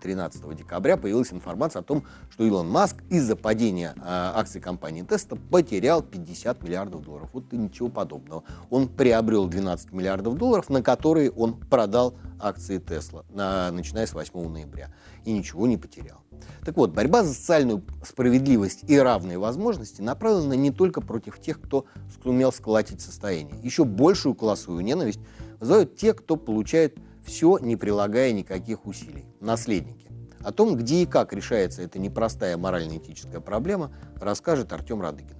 13 0.00 0.56
декабря 0.56 0.96
появилась 0.96 1.32
информация 1.32 1.80
о 1.80 1.82
том, 1.82 2.04
что 2.30 2.44
Илон 2.44 2.68
Маск 2.68 2.96
из-за 3.10 3.36
падения 3.36 3.94
э, 3.96 4.00
акций 4.04 4.60
компании 4.60 5.02
Теста 5.02 5.36
потерял 5.36 6.02
50 6.02 6.62
миллиардов 6.62 7.02
долларов. 7.02 7.30
Вот 7.32 7.52
и 7.52 7.56
ничего 7.56 7.88
подобного. 7.88 8.44
Он 8.70 8.88
приобрел 8.88 9.46
12 9.46 9.92
миллиардов 9.92 10.36
долларов, 10.36 10.68
на 10.70 10.82
которые 10.82 11.30
он 11.30 11.58
продал 11.58 12.14
акции 12.40 12.78
Тесла, 12.78 13.24
начиная 13.30 14.06
с 14.06 14.12
8 14.12 14.48
ноября. 14.48 14.90
И 15.24 15.32
ничего 15.32 15.66
не 15.66 15.76
потерял. 15.76 16.22
Так 16.64 16.76
вот, 16.76 16.92
борьба 16.92 17.24
за 17.24 17.34
социальную 17.34 17.82
справедливость 18.04 18.84
и 18.88 18.96
равные 18.96 19.38
возможности 19.38 20.00
направлена 20.00 20.54
не 20.56 20.70
только 20.70 21.00
против 21.00 21.40
тех, 21.40 21.60
кто 21.60 21.86
сумел 22.22 22.52
сколотить 22.52 23.00
состояние. 23.00 23.56
Еще 23.62 23.84
большую 23.84 24.34
классовую 24.34 24.84
ненависть 24.84 25.20
вызывают 25.60 25.96
те, 25.96 26.12
кто 26.12 26.36
получает 26.36 26.96
все, 27.24 27.58
не 27.58 27.76
прилагая 27.76 28.32
никаких 28.32 28.86
усилий. 28.86 29.24
Наследники. 29.40 30.08
О 30.40 30.52
том, 30.52 30.76
где 30.76 31.02
и 31.02 31.06
как 31.06 31.32
решается 31.32 31.82
эта 31.82 31.98
непростая 31.98 32.56
морально-этическая 32.56 33.40
проблема, 33.40 33.92
расскажет 34.20 34.72
Артем 34.72 35.00
Радыгин. 35.00 35.37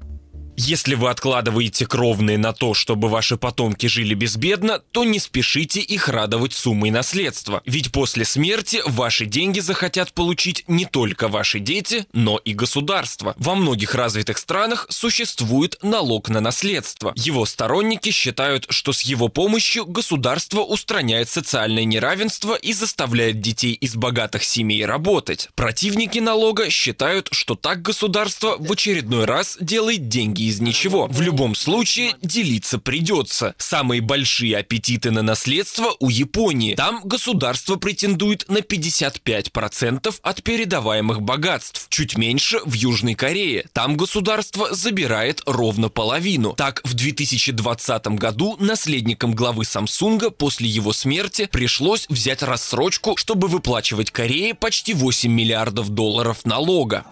Если 0.61 0.97
вы 0.97 1.11
откладываете 1.11 1.87
кровные 1.87 2.37
на 2.37 2.53
то, 2.53 2.75
чтобы 2.75 3.09
ваши 3.09 3.37
потомки 3.37 3.87
жили 3.87 4.15
безбедно, 4.15 4.81
то 4.91 5.05
не 5.05 5.21
спешите 5.21 5.79
их 5.79 6.09
радовать 6.09 6.53
суммой 6.53 6.91
наследства. 6.91 7.63
Ведь 7.65 7.93
после 7.93 8.25
смерти 8.25 8.83
ваши 8.85 9.27
деньги 9.27 9.61
захотят 9.61 10.13
получить 10.13 10.65
не 10.67 10.85
только 10.85 11.29
ваши 11.29 11.61
дети, 11.61 12.07
но 12.13 12.39
и 12.39 12.55
государство. 12.55 13.37
Во 13.39 13.55
многих 13.55 13.95
развитых 13.95 14.37
странах 14.37 14.89
существует 14.91 15.79
налог 15.83 16.29
на 16.29 16.41
наследство. 16.41 17.13
Его 17.15 17.47
сторонники 17.47 18.11
считают, 18.11 18.67
что 18.69 18.93
с 18.93 19.03
его 19.03 19.29
помощью 19.29 19.87
государство 19.87 20.63
устраняет 20.63 21.29
социальное 21.29 21.85
неравенство 21.85 22.57
и 22.57 22.73
заставляет 22.73 23.41
детей 23.41 23.75
из 23.75 23.95
богатых 23.95 24.43
семей 24.43 24.85
работать. 24.85 25.51
Противники 25.55 26.19
налога 26.19 26.69
считают, 26.69 27.29
что 27.31 27.55
так 27.55 27.81
государство 27.81 28.57
в 28.59 28.73
очередной 28.73 29.25
раз 29.25 29.57
делает 29.61 30.09
деньги 30.09 30.48
из 30.49 30.61
ничего. 30.61 31.07
В 31.07 31.21
любом 31.21 31.55
случае, 31.55 32.15
делиться 32.23 32.79
придется. 32.79 33.55
Самые 33.59 34.01
большие 34.01 34.57
аппетиты 34.57 35.11
на 35.11 35.23
наследство 35.23 35.95
у 36.01 36.09
Японии. 36.09 36.75
Там 36.75 37.03
государство 37.05 37.77
претендует 37.77 38.49
на 38.49 38.59
55% 38.59 40.15
от 40.23 40.43
передаваемых 40.43 41.23
богатств. 41.23 41.87
Чуть 41.89 42.17
меньше 42.17 42.61
в 42.65 42.73
Южной 42.73 43.15
Корее. 43.15 43.67
Там 43.73 43.97
государство 43.97 44.75
забирает 44.75 45.43
ровно 45.47 45.89
половину. 45.89 46.55
Так, 46.55 46.81
в 46.85 46.95
2020 46.95 48.07
году 48.19 48.57
наследникам 48.59 49.35
главы 49.35 49.65
Самсунга 49.65 50.31
после 50.31 50.69
его 50.69 50.93
смерти 50.93 51.49
пришлось 51.51 52.07
взять 52.09 52.43
рассрочку, 52.43 53.17
чтобы 53.17 53.49
выплачивать 53.49 54.11
Корее 54.11 54.55
почти 54.55 54.95
8 54.95 55.31
миллиардов 55.31 55.91
долларов 55.91 56.45
налога. 56.45 57.05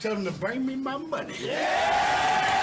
Tell 0.00 0.14
them 0.14 0.24
to 0.26 0.30
bring 0.30 0.64
me 0.64 0.76
my 0.76 0.96
money. 0.96 1.34
Yeah! 1.44 2.57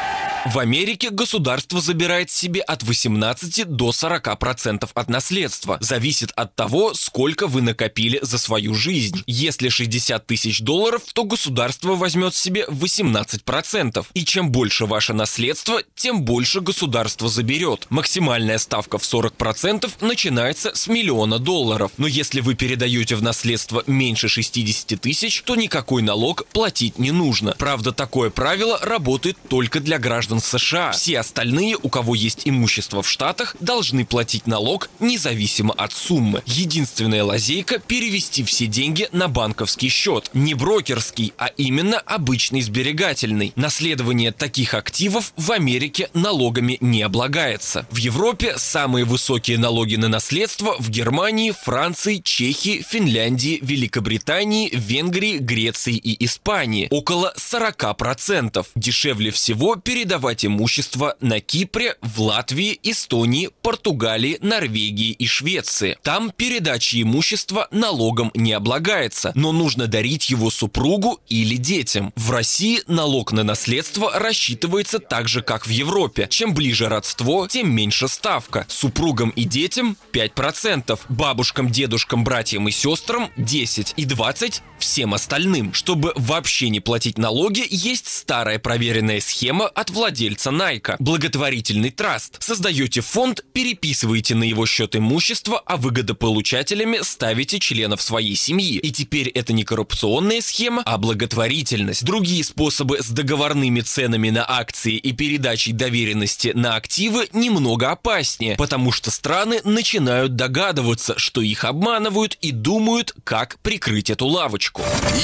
В 0.45 0.59
Америке 0.59 1.09
государство 1.09 1.81
забирает 1.81 2.29
себе 2.29 2.61
от 2.61 2.83
18 2.83 3.67
до 3.67 3.89
40% 3.89 4.87
от 4.93 5.09
наследства. 5.09 5.79
Зависит 5.81 6.31
от 6.35 6.55
того, 6.55 6.93
сколько 6.93 7.47
вы 7.47 7.63
накопили 7.63 8.19
за 8.21 8.37
свою 8.37 8.75
жизнь. 8.75 9.23
Если 9.25 9.69
60 9.69 10.27
тысяч 10.27 10.61
долларов, 10.61 11.01
то 11.13 11.23
государство 11.23 11.95
возьмет 11.95 12.35
себе 12.35 12.65
18%. 12.67 14.05
И 14.13 14.23
чем 14.23 14.51
больше 14.51 14.85
ваше 14.85 15.13
наследство, 15.13 15.81
тем 15.95 16.21
больше 16.21 16.61
государство 16.61 17.27
заберет. 17.27 17.87
Максимальная 17.89 18.59
ставка 18.59 18.99
в 18.99 19.01
40% 19.01 19.91
начинается 20.01 20.75
с 20.75 20.85
миллиона 20.87 21.39
долларов. 21.39 21.91
Но 21.97 22.05
если 22.05 22.41
вы 22.41 22.53
передаете 22.53 23.15
в 23.15 23.23
наследство 23.23 23.83
меньше 23.87 24.29
60 24.29 25.01
тысяч, 25.01 25.41
то 25.41 25.55
никакой 25.55 26.03
налог 26.03 26.45
платить 26.53 26.99
не 26.99 27.09
нужно. 27.09 27.55
Правда, 27.57 27.91
такое 27.91 28.29
правило 28.29 28.77
работает 28.83 29.37
только 29.49 29.79
для 29.79 29.97
граждан 29.97 30.34
граждан 30.35 30.39
США. 30.39 30.91
Все 30.91 31.19
остальные, 31.19 31.77
у 31.81 31.89
кого 31.89 32.15
есть 32.15 32.41
имущество 32.45 33.01
в 33.01 33.09
Штатах, 33.09 33.55
должны 33.59 34.05
платить 34.05 34.47
налог 34.47 34.89
независимо 34.99 35.73
от 35.73 35.93
суммы. 35.93 36.41
Единственная 36.45 37.23
лазейка– 37.23 37.79
перевести 37.87 38.43
все 38.43 38.67
деньги 38.67 39.07
на 39.11 39.27
банковский 39.27 39.89
счет. 39.89 40.29
Не 40.33 40.53
брокерский, 40.53 41.33
а 41.37 41.47
именно 41.47 41.99
обычный 41.99 42.61
сберегательный. 42.61 43.53
Наследование 43.55 44.31
таких 44.31 44.73
активов 44.73 45.33
в 45.37 45.51
Америке 45.51 46.09
налогами 46.13 46.77
не 46.81 47.01
облагается. 47.01 47.85
В 47.91 47.97
Европе 47.97 48.55
самые 48.57 49.05
высокие 49.05 49.57
налоги 49.57 49.95
на 49.95 50.07
наследство 50.07 50.75
в 50.79 50.89
Германии, 50.89 51.51
Франции, 51.51 52.21
Чехии, 52.23 52.85
Финляндии, 52.87 53.59
Великобритании, 53.61 54.69
Венгрии, 54.73 55.37
Греции 55.37 55.95
и 55.95 56.25
Испании. 56.25 56.87
Около 56.91 57.33
40%. 57.37 58.65
Дешевле 58.75 59.31
всего 59.31 59.75
передавать 59.75 60.24
продавать 60.25 60.45
имущество 60.45 61.15
на 61.21 61.39
Кипре, 61.39 61.97
в 62.01 62.19
Латвии, 62.19 62.79
Эстонии, 62.81 63.51
Португалии, 63.61 64.39
Норвегии 64.41 65.11
и 65.11 65.27
Швеции. 65.27 65.99
Там 66.01 66.31
передача 66.35 66.99
имущества 66.99 67.67
налогом 67.69 68.31
не 68.33 68.53
облагается, 68.53 69.31
но 69.35 69.51
нужно 69.51 69.85
дарить 69.85 70.31
его 70.31 70.49
супругу 70.49 71.19
или 71.29 71.57
детям. 71.57 72.11
В 72.15 72.31
России 72.31 72.81
налог 72.87 73.33
на 73.33 73.43
наследство 73.43 74.19
рассчитывается 74.19 74.97
так 74.97 75.27
же, 75.27 75.43
как 75.43 75.67
в 75.67 75.69
Европе. 75.69 76.27
Чем 76.31 76.55
ближе 76.55 76.89
родство, 76.89 77.47
тем 77.47 77.71
меньше 77.71 78.07
ставка. 78.07 78.65
Супругам 78.67 79.29
и 79.29 79.43
детям 79.43 79.95
5%, 80.11 80.99
бабушкам, 81.09 81.69
дедушкам, 81.69 82.23
братьям 82.23 82.67
и 82.67 82.71
сестрам 82.71 83.29
10 83.37 83.93
и 83.95 84.05
20 84.05 84.63
всем 84.79 85.13
остальным. 85.13 85.73
Чтобы 85.73 86.13
вообще 86.15 86.69
не 86.69 86.79
платить 86.79 87.19
налоги, 87.19 87.63
есть 87.69 88.07
старая 88.07 88.57
проверенная 88.57 89.19
схема 89.19 89.67
от 89.67 89.91
владельца 89.91 90.14
владельца 90.15 90.51
Найка. 90.51 90.95
Благотворительный 90.99 91.89
траст. 91.89 92.37
Создаете 92.41 93.01
фонд, 93.01 93.43
переписываете 93.51 94.33
на 94.33 94.43
его 94.43 94.65
счет 94.65 94.95
имущество, 94.95 95.61
а 95.65 95.75
выгодополучателями 95.75 96.99
ставите 97.01 97.59
членов 97.59 98.01
своей 98.01 98.35
семьи. 98.35 98.77
И 98.77 98.91
теперь 98.91 99.27
это 99.27 99.51
не 99.51 99.65
коррупционная 99.65 100.39
схема, 100.39 100.83
а 100.85 100.97
благотворительность. 100.97 102.05
Другие 102.05 102.45
способы 102.45 103.01
с 103.01 103.09
договорными 103.09 103.81
ценами 103.81 104.29
на 104.29 104.49
акции 104.49 104.95
и 104.95 105.11
передачей 105.11 105.73
доверенности 105.73 106.53
на 106.55 106.77
активы 106.77 107.27
немного 107.33 107.91
опаснее, 107.91 108.55
потому 108.55 108.93
что 108.93 109.11
страны 109.11 109.59
начинают 109.65 110.37
догадываться, 110.37 111.15
что 111.17 111.41
их 111.41 111.65
обманывают 111.65 112.37
и 112.39 112.51
думают, 112.51 113.13
как 113.25 113.59
прикрыть 113.59 114.09
эту 114.09 114.27
лавочку. 114.27 114.81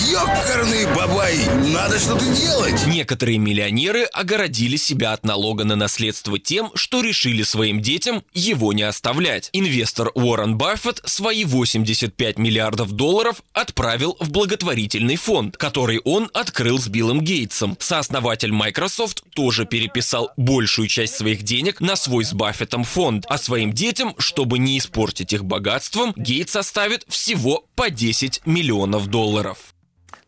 Ёкарный 0.10 0.86
бабай, 0.94 1.38
надо 1.74 1.98
что-то 1.98 2.26
делать! 2.26 2.86
Некоторые 2.88 3.38
миллионеры 3.38 4.04
огородили 4.04 4.81
себя 4.82 5.14
от 5.14 5.26
налога 5.26 5.64
на 5.64 5.76
наследство 5.76 6.40
тем, 6.40 6.72
что 6.76 7.02
решили 7.02 7.44
своим 7.44 7.82
детям 7.82 8.24
его 8.34 8.74
не 8.74 8.84
оставлять. 8.84 9.50
Инвестор 9.54 10.12
Уоррен 10.14 10.58
Баффет 10.58 11.02
свои 11.06 11.46
85 11.46 12.38
миллиардов 12.38 12.92
долларов 12.92 13.42
отправил 13.54 14.18
в 14.20 14.32
благотворительный 14.32 15.16
фонд, 15.16 15.58
который 15.58 16.00
он 16.04 16.30
открыл 16.34 16.80
с 16.80 16.88
Биллом 16.88 17.22
Гейтсом. 17.22 17.78
Сооснователь 17.80 18.52
Microsoft 18.52 19.24
тоже 19.34 19.66
переписал 19.66 20.32
большую 20.38 20.88
часть 20.88 21.16
своих 21.16 21.44
денег 21.44 21.82
на 21.82 21.96
свой 21.96 22.26
с 22.26 22.34
Баффетом 22.34 22.84
фонд, 22.84 23.26
а 23.30 23.38
своим 23.38 23.74
детям, 23.74 24.16
чтобы 24.18 24.60
не 24.60 24.78
испортить 24.78 25.34
их 25.34 25.46
богатством, 25.46 26.14
Гейтс 26.16 26.56
оставит 26.56 27.06
всего 27.08 27.66
по 27.76 27.90
10 27.90 28.42
миллионов 28.46 29.08
долларов. 29.08 29.58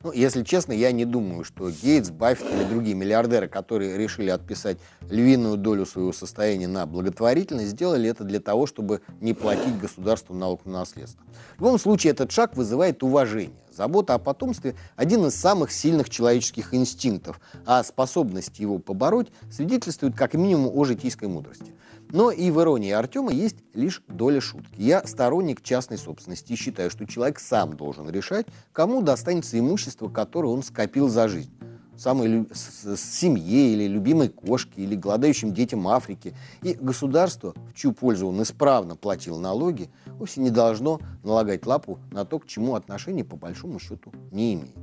Ну, 0.03 0.11
если 0.11 0.43
честно, 0.43 0.73
я 0.73 0.91
не 0.91 1.05
думаю, 1.05 1.45
что 1.45 1.69
Гейтс, 1.69 2.09
Баффет 2.09 2.51
или 2.53 2.65
другие 2.65 2.93
миллиардеры, 2.93 3.47
которые 3.47 3.97
решили 3.97 4.29
отписать 4.29 4.77
львиную 5.09 5.55
долю 5.55 5.85
своего 5.85 6.11
состояния 6.11 6.67
на 6.67 6.85
благотворительность, 6.85 7.69
сделали 7.69 8.09
это 8.09 8.25
для 8.25 8.41
того, 8.41 8.67
чтобы 8.67 9.01
не 9.21 9.33
платить 9.33 9.79
государству 9.79 10.35
налог 10.35 10.65
на 10.65 10.79
наследство. 10.79 11.23
В 11.55 11.61
любом 11.61 11.79
случае, 11.79 12.11
этот 12.11 12.33
шаг 12.33 12.57
вызывает 12.57 13.01
уважение. 13.01 13.62
Забота 13.75 14.13
о 14.13 14.19
потомстве– 14.19 14.75
один 14.95 15.25
из 15.25 15.35
самых 15.35 15.71
сильных 15.71 16.09
человеческих 16.09 16.73
инстинктов, 16.75 17.39
а 17.65 17.83
способность 17.83 18.59
его 18.59 18.77
побороть 18.77 19.31
свидетельствует 19.51 20.15
как 20.15 20.35
минимум 20.35 20.71
о 20.73 20.83
житейской 20.85 21.27
мудрости. 21.27 21.73
Но 22.11 22.29
и 22.29 22.51
в 22.51 22.61
иронии 22.61 22.91
Артема 22.91 23.31
есть 23.31 23.57
лишь 23.73 24.03
доля 24.07 24.41
шутки. 24.41 24.75
Я 24.77 25.05
сторонник 25.07 25.63
частной 25.63 25.97
собственности 25.97 26.53
и 26.53 26.55
считаю, 26.55 26.91
что 26.91 27.07
человек 27.07 27.39
сам 27.39 27.75
должен 27.75 28.07
решать, 28.09 28.45
кому 28.71 29.01
достанется 29.01 29.57
имущество, 29.57 30.07
которое 30.07 30.49
он 30.49 30.61
скопил 30.61 31.09
за 31.09 31.27
жизнь 31.27 31.51
самой 31.97 32.47
семье 32.95 33.73
или 33.73 33.87
любимой 33.87 34.29
кошке 34.29 34.81
или 34.81 34.95
голодающим 34.95 35.53
детям 35.53 35.87
Африки. 35.87 36.35
И 36.61 36.73
государство, 36.73 37.53
в 37.69 37.73
чью 37.73 37.93
пользу 37.93 38.27
он 38.27 38.41
исправно 38.41 38.95
платил 38.95 39.39
налоги, 39.39 39.89
вовсе 40.05 40.41
не 40.41 40.49
должно 40.49 40.99
налагать 41.23 41.65
лапу 41.65 41.99
на 42.11 42.25
то, 42.25 42.39
к 42.39 42.47
чему 42.47 42.75
отношения 42.75 43.23
по 43.23 43.35
большому 43.35 43.79
счету 43.79 44.11
не 44.31 44.55
имеет. 44.55 44.75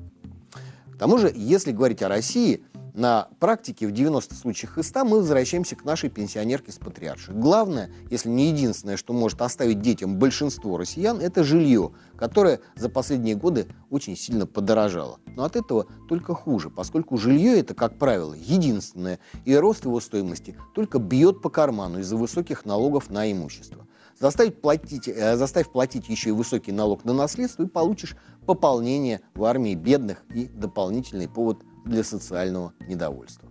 К 0.94 0.98
тому 0.98 1.18
же, 1.18 1.32
если 1.34 1.72
говорить 1.72 2.02
о 2.02 2.08
России, 2.08 2.62
на 3.00 3.28
практике 3.38 3.86
в 3.86 3.92
90 3.92 4.34
случаях 4.34 4.76
из 4.76 4.88
100 4.88 5.06
мы 5.06 5.16
возвращаемся 5.18 5.74
к 5.74 5.84
нашей 5.86 6.10
пенсионерке 6.10 6.70
с 6.70 6.76
патриаршей. 6.76 7.34
Главное, 7.34 7.90
если 8.10 8.28
не 8.28 8.48
единственное, 8.48 8.98
что 8.98 9.14
может 9.14 9.40
оставить 9.40 9.80
детям 9.80 10.18
большинство 10.18 10.76
россиян, 10.76 11.18
это 11.18 11.42
жилье, 11.42 11.92
которое 12.18 12.60
за 12.76 12.90
последние 12.90 13.36
годы 13.36 13.68
очень 13.88 14.16
сильно 14.16 14.46
подорожало. 14.46 15.18
Но 15.34 15.44
от 15.44 15.56
этого 15.56 15.86
только 16.10 16.34
хуже, 16.34 16.68
поскольку 16.68 17.16
жилье 17.16 17.58
это, 17.58 17.74
как 17.74 17.98
правило, 17.98 18.34
единственное, 18.34 19.18
и 19.46 19.54
рост 19.56 19.86
его 19.86 19.98
стоимости 19.98 20.56
только 20.74 20.98
бьет 20.98 21.40
по 21.40 21.48
карману 21.48 22.00
из-за 22.00 22.16
высоких 22.16 22.66
налогов 22.66 23.08
на 23.08 23.32
имущество. 23.32 23.86
Заставить 24.20 24.60
платить, 24.60 25.08
э, 25.08 25.36
заставь 25.38 25.72
платить 25.72 26.10
еще 26.10 26.28
и 26.28 26.32
высокий 26.32 26.72
налог 26.72 27.06
на 27.06 27.14
наследство, 27.14 27.62
и 27.62 27.66
получишь 27.66 28.14
пополнение 28.44 29.22
в 29.34 29.44
армии 29.44 29.74
бедных 29.74 30.22
и 30.34 30.44
дополнительный 30.44 31.26
повод 31.26 31.62
для 31.84 32.04
социального 32.04 32.72
недовольства. 32.86 33.48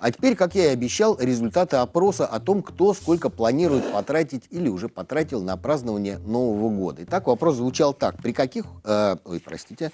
А 0.00 0.12
теперь, 0.12 0.36
как 0.36 0.54
я 0.54 0.66
и 0.66 0.72
обещал, 0.72 1.18
результаты 1.18 1.76
опроса 1.76 2.24
о 2.24 2.38
том, 2.38 2.62
кто 2.62 2.94
сколько 2.94 3.30
планирует 3.30 3.90
потратить 3.92 4.44
или 4.50 4.68
уже 4.68 4.88
потратил 4.88 5.42
на 5.42 5.56
празднование 5.56 6.18
Нового 6.18 6.70
года. 6.70 7.02
Итак, 7.02 7.26
вопрос 7.26 7.56
звучал 7.56 7.92
так. 7.92 8.16
При 8.16 8.32
каких... 8.32 8.64
Э, 8.84 9.16
ой, 9.24 9.40
простите. 9.40 9.90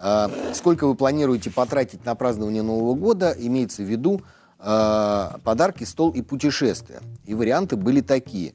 Э, 0.00 0.28
сколько 0.54 0.86
вы 0.86 0.94
планируете 0.94 1.50
потратить 1.50 2.04
на 2.04 2.14
празднование 2.14 2.62
Нового 2.62 2.94
года, 2.94 3.34
имеется 3.36 3.82
в 3.82 3.86
виду 3.86 4.22
э, 4.60 5.28
подарки, 5.42 5.82
стол 5.82 6.12
и 6.12 6.22
путешествия. 6.22 7.00
И 7.24 7.34
варианты 7.34 7.74
были 7.74 8.00
такие. 8.00 8.54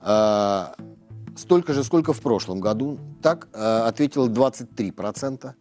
Э, 0.00 0.66
столько 1.36 1.72
же, 1.72 1.84
сколько 1.84 2.12
в 2.12 2.20
прошлом 2.20 2.60
году. 2.60 2.98
Так 3.22 3.48
э, 3.52 3.82
ответило 3.86 4.28
23%. 4.28 5.52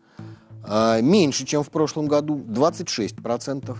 Э, 0.65 1.01
меньше, 1.01 1.45
чем 1.45 1.63
в 1.63 1.69
прошлом 1.69 2.07
году, 2.07 2.37
26%. 2.37 3.77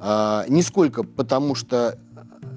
Э, 0.00 0.44
нисколько, 0.48 1.02
потому 1.02 1.54
что 1.54 1.98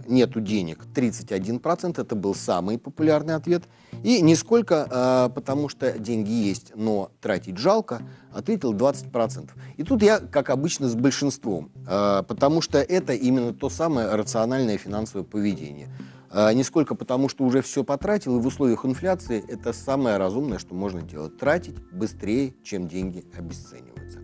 нету 0.08 0.42
денег, 0.42 0.86
31%. 0.94 2.02
Это 2.02 2.16
был 2.16 2.36
самый 2.36 2.78
популярный 2.78 3.36
ответ. 3.36 3.64
И 4.04 4.22
нисколько, 4.22 4.88
э, 4.90 5.34
потому 5.34 5.70
что 5.70 5.98
деньги 5.98 6.32
есть, 6.32 6.74
но 6.76 7.12
тратить 7.22 7.58
жалко, 7.58 8.02
ответил 8.34 8.74
20%. 8.74 9.50
И 9.78 9.84
тут 9.84 10.02
я, 10.02 10.20
как 10.20 10.50
обычно, 10.50 10.88
с 10.90 10.96
большинством, 10.96 11.72
э, 11.88 12.24
потому 12.28 12.62
что 12.62 12.80
это 12.80 13.14
именно 13.14 13.54
то 13.54 13.70
самое 13.70 14.14
рациональное 14.16 14.78
финансовое 14.78 15.24
поведение– 15.24 15.90
не 16.34 16.64
сколько 16.64 16.96
потому, 16.96 17.30
что 17.30 17.44
уже 17.44 17.62
все 17.62 17.84
потратил, 17.84 18.38
и 18.38 18.42
в 18.42 18.48
условиях 18.48 18.86
инфляции 18.86 19.44
это 19.48 19.74
самое 19.74 20.18
разумное, 20.18 20.60
что 20.60 20.74
можно 20.74 21.02
делать. 21.02 21.38
Тратить 21.38 21.76
быстрее, 21.92 22.56
чем 22.64 22.88
деньги 22.88 23.26
обесцениваются. 23.38 24.20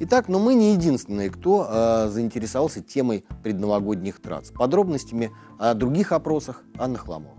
Итак, 0.00 0.28
но 0.28 0.38
мы 0.38 0.54
не 0.54 0.74
единственные, 0.74 1.30
кто 1.30 1.66
э, 1.68 2.08
заинтересовался 2.10 2.80
темой 2.80 3.24
предновогодних 3.42 4.20
трат. 4.20 4.46
С 4.46 4.50
подробностями 4.50 5.32
о 5.58 5.74
других 5.74 6.12
опросах 6.12 6.62
Анна 6.78 6.98
Хламова. 6.98 7.37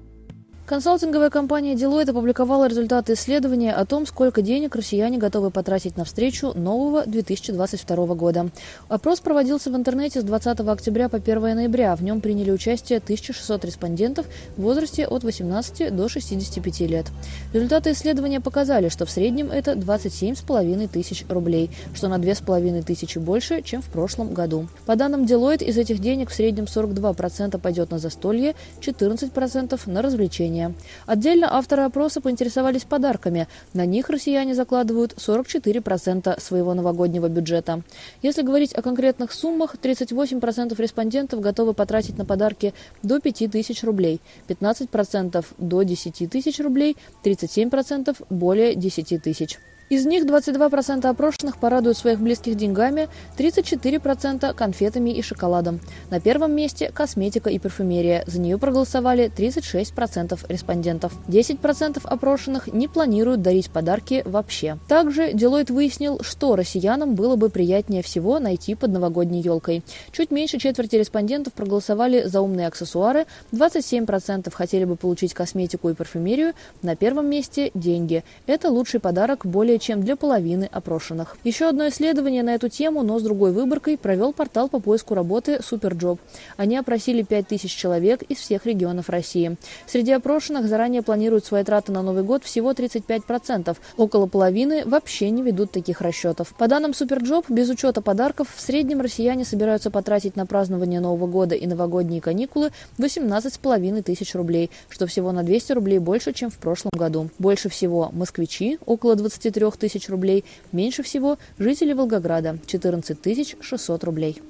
Консалтинговая 0.70 1.32
компания 1.32 1.74
Deloitte 1.74 2.12
опубликовала 2.12 2.68
результаты 2.68 3.14
исследования 3.14 3.74
о 3.74 3.88
том, 3.88 4.06
сколько 4.06 4.44
денег 4.44 4.76
россияне 4.76 5.18
готовы 5.18 5.50
потратить 5.50 5.98
на 5.98 6.06
встречу 6.06 6.54
нового 6.54 7.08
2022 7.08 8.14
года. 8.14 8.50
Опрос 8.88 9.20
проводился 9.20 9.72
в 9.72 9.76
интернете 9.76 10.22
с 10.22 10.24
20 10.24 10.60
октября 10.60 11.10
по 11.10 11.18
1 11.18 11.42
ноября. 11.56 11.96
В 11.96 12.04
нем 12.04 12.22
приняли 12.22 12.52
участие 12.52 13.00
1600 13.00 13.66
респондентов 13.66 14.28
в 14.58 14.62
возрасте 14.62 15.08
от 15.08 15.24
18 15.24 15.96
до 15.96 16.08
65 16.08 16.82
лет. 16.82 17.08
Результаты 17.52 17.94
исследования 17.94 18.40
показали, 18.40 18.90
что 18.90 19.08
в 19.08 19.10
среднем 19.10 19.50
это 19.50 19.72
27,5 19.72 20.88
тысяч 20.88 21.26
рублей, 21.30 21.72
что 21.96 22.10
на 22.10 22.20
2,5 22.20 22.84
тысячи 22.84 23.18
больше, 23.18 23.64
чем 23.64 23.82
в 23.82 23.90
прошлом 23.90 24.36
году. 24.36 24.68
По 24.86 24.96
данным 24.96 25.24
Deloitte, 25.24 25.66
из 25.66 25.80
этих 25.80 25.98
денег 25.98 26.30
в 26.30 26.36
среднем 26.36 26.66
42% 26.66 27.58
пойдет 27.58 27.90
на 27.90 27.98
застолье, 27.98 28.54
14% 28.82 29.80
на 29.90 30.04
развлечения 30.04 30.59
населения. 30.60 30.74
Отдельно 31.06 31.54
авторы 31.54 31.84
опроса 31.84 32.22
поинтересовались 32.22 32.84
подарками. 32.84 33.48
На 33.74 33.86
них 33.86 34.10
россияне 34.10 34.56
закладывают 34.56 35.14
44% 35.14 36.40
своего 36.40 36.74
новогоднего 36.74 37.28
бюджета. 37.28 37.82
Если 38.22 38.42
говорить 38.42 38.74
о 38.74 38.82
конкретных 38.82 39.32
суммах, 39.32 39.76
38% 39.76 40.80
респондентов 40.82 41.40
готовы 41.42 41.74
потратить 41.74 42.18
на 42.18 42.26
подарки 42.26 42.74
до 43.04 43.20
5 43.20 43.52
тысяч 43.52 43.84
рублей, 43.84 44.22
15% 44.48 45.46
до 45.58 45.84
10 45.84 46.30
тысяч 46.30 46.60
рублей, 46.60 46.98
37% 47.24 48.16
более 48.30 48.76
10 48.76 49.22
тысяч. 49.22 49.60
Из 49.90 50.06
них 50.06 50.26
22% 50.26 51.08
опрошенных 51.08 51.58
порадуют 51.58 51.98
своих 51.98 52.20
близких 52.20 52.56
деньгами, 52.56 53.10
34% 53.40 54.54
конфетами 54.54 55.10
и 55.10 55.24
шоколадом. 55.24 55.80
На 56.12 56.20
первом 56.20 56.52
месте 56.52 56.92
косметика 56.94 57.50
и 57.50 57.58
парфюмерия. 57.58 58.24
За 58.28 58.40
нее 58.40 58.60
проголосовали 58.60 59.32
36% 59.36 60.46
респондентов. 60.48 61.14
10% 61.28 62.02
опрошенных 62.04 62.68
не 62.68 62.88
планируют 62.88 63.42
дарить 63.42 63.72
подарки 63.72 64.22
вообще. 64.26 64.78
Также 64.88 65.32
Deloitte 65.32 65.74
выяснил, 65.74 66.20
что 66.22 66.56
россиянам 66.56 67.16
было 67.16 67.36
бы 67.36 67.50
приятнее 67.50 68.04
всего 68.04 68.38
найти 68.38 68.76
под 68.76 68.92
новогодней 68.92 69.42
елкой. 69.42 69.84
Чуть 70.12 70.30
меньше 70.30 70.60
четверти 70.60 70.98
респондентов 70.98 71.54
проголосовали 71.54 72.28
за 72.28 72.42
умные 72.42 72.68
аксессуары, 72.68 73.26
27% 73.54 74.54
хотели 74.54 74.86
бы 74.86 74.96
получить 74.98 75.34
косметику 75.34 75.90
и 75.90 75.96
парфюмерию, 75.96 76.54
на 76.84 76.96
первом 76.96 77.28
месте– 77.28 77.72
деньги. 77.74 78.24
Это 78.46 78.70
лучший 78.70 79.00
подарок 79.00 79.48
более 79.48 79.79
чем 79.80 80.02
для 80.02 80.16
половины 80.16 80.70
опрошенных. 80.72 81.38
Еще 81.44 81.68
одно 81.68 81.88
исследование 81.88 82.44
на 82.44 82.56
эту 82.56 82.70
тему, 82.70 83.04
но 83.04 83.20
с 83.20 83.24
другой 83.24 83.52
выборкой, 83.52 83.98
провел 83.98 84.34
портал 84.34 84.70
по 84.70 84.80
поиску 84.80 85.16
работы 85.16 85.56
Superjob. 85.58 86.20
Они 86.58 86.78
опросили 86.78 87.24
5000 87.24 87.76
человек 87.76 88.22
из 88.24 88.38
всех 88.38 88.66
регионов 88.66 89.10
России. 89.10 89.58
Среди 89.88 90.12
опрошенных 90.12 90.68
заранее 90.68 91.02
планируют 91.02 91.46
свои 91.46 91.64
траты 91.64 91.92
на 91.92 92.02
Новый 92.02 92.24
год 92.24 92.44
всего 92.44 92.72
35%. 92.72 93.78
Около 93.98 94.28
половины 94.28 94.86
вообще 94.86 95.30
не 95.30 95.42
ведут 95.42 95.72
таких 95.72 96.02
расчетов. 96.02 96.54
По 96.58 96.68
данным 96.68 96.92
Superjob, 96.92 97.46
без 97.50 97.70
учета 97.70 98.02
подарков, 98.02 98.48
в 98.56 98.62
среднем 98.62 99.02
россияне 99.02 99.46
собираются 99.46 99.92
потратить 99.92 100.36
на 100.36 100.46
празднование 100.46 101.00
Нового 101.00 101.28
года 101.28 101.56
и 101.56 101.66
новогодние 101.68 102.22
каникулы 102.22 102.72
18,5 102.98 104.02
тысяч 104.04 104.36
рублей, 104.36 104.70
что 104.90 105.08
всего 105.08 105.32
на 105.32 105.44
200 105.44 105.74
рублей 105.74 106.00
больше, 106.00 106.34
чем 106.34 106.50
в 106.50 106.58
прошлом 106.58 106.92
году. 106.96 107.30
Больше 107.40 107.70
всего 107.70 108.10
москвичи, 108.12 108.80
около 108.86 109.16
23 109.16 109.69
тысяч 109.78 110.10
рублей, 110.10 110.44
меньше 110.72 111.04
всего 111.04 111.38
жители 111.58 111.94
Волгограда– 111.94 112.58
14 112.66 113.58
600 113.62 114.04
рублей. 114.04 114.42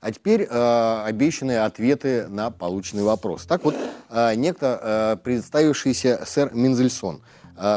А 0.00 0.12
теперь 0.12 0.46
э, 0.48 1.02
обещанные 1.04 1.60
ответы 1.60 2.28
на 2.28 2.50
полученный 2.50 3.02
вопрос. 3.02 3.44
Так 3.46 3.64
вот, 3.64 3.74
э, 4.10 4.34
некто, 4.36 4.80
э, 4.80 5.16
представившийся 5.22 6.22
сэр 6.24 6.54
Минзельсон– 6.54 7.20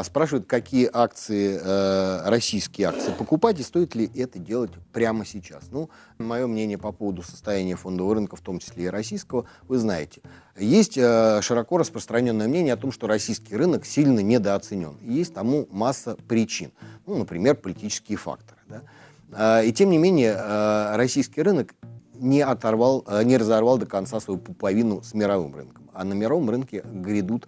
спрашивают, 0.03 0.45
какие 0.45 0.89
акции, 0.91 1.59
э, 1.59 2.29
российские 2.29 2.87
акции 2.87 3.11
покупать 3.17 3.59
и 3.59 3.63
стоит 3.63 3.95
ли 3.95 4.09
это 4.15 4.37
делать 4.37 4.71
прямо 4.93 5.25
сейчас. 5.25 5.63
Ну, 5.71 5.89
мое 6.19 6.45
мнение 6.45 6.77
по 6.77 6.91
поводу 6.91 7.23
состояния 7.23 7.75
фондового 7.75 8.15
рынка, 8.15 8.35
в 8.35 8.41
том 8.41 8.59
числе 8.59 8.85
и 8.85 8.87
российского, 8.87 9.45
вы 9.67 9.79
знаете. 9.79 10.21
Есть 10.55 10.97
э, 10.97 11.41
широко 11.41 11.77
распространенное 11.79 12.47
мнение 12.47 12.73
о 12.75 12.77
том, 12.77 12.91
что 12.91 13.07
российский 13.07 13.55
рынок 13.55 13.85
сильно 13.85 14.19
недооценен. 14.19 14.97
Есть 15.01 15.33
тому 15.33 15.67
масса 15.71 16.15
причин. 16.27 16.71
Ну, 17.07 17.17
например, 17.17 17.55
политические 17.55 18.19
факторы. 18.19 18.59
Да? 18.67 19.63
И 19.63 19.71
тем 19.71 19.89
не 19.89 19.97
менее, 19.97 20.35
э, 20.37 20.95
российский 20.95 21.41
рынок 21.41 21.73
не, 22.13 22.41
оторвал, 22.41 23.03
не 23.23 23.35
разорвал 23.37 23.79
до 23.79 23.87
конца 23.87 24.19
свою 24.19 24.39
пуповину 24.39 25.01
с 25.01 25.15
мировым 25.15 25.55
рынком. 25.55 25.89
А 25.93 26.03
на 26.03 26.13
мировом 26.13 26.49
рынке 26.51 26.83
грядут 26.85 27.47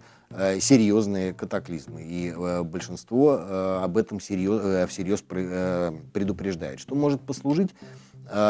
серьезные 0.60 1.32
катаклизмы. 1.32 2.02
И 2.02 2.34
э, 2.36 2.62
большинство 2.62 3.38
э, 3.38 3.80
об 3.84 3.96
этом 3.96 4.18
серьез, 4.18 4.88
всерьез 4.88 5.22
предупреждает. 5.22 6.80
Что 6.80 6.94
может 6.94 7.20
послужить 7.20 7.70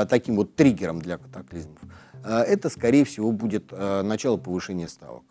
таким 0.08 0.36
вот 0.36 0.54
триггером 0.54 1.00
для 1.00 1.18
катаклизмов? 1.18 1.78
это, 2.24 2.70
скорее 2.70 3.04
всего, 3.04 3.32
будет 3.32 3.70
начало 3.70 4.38
повышения 4.38 4.88
ставок 4.88 5.24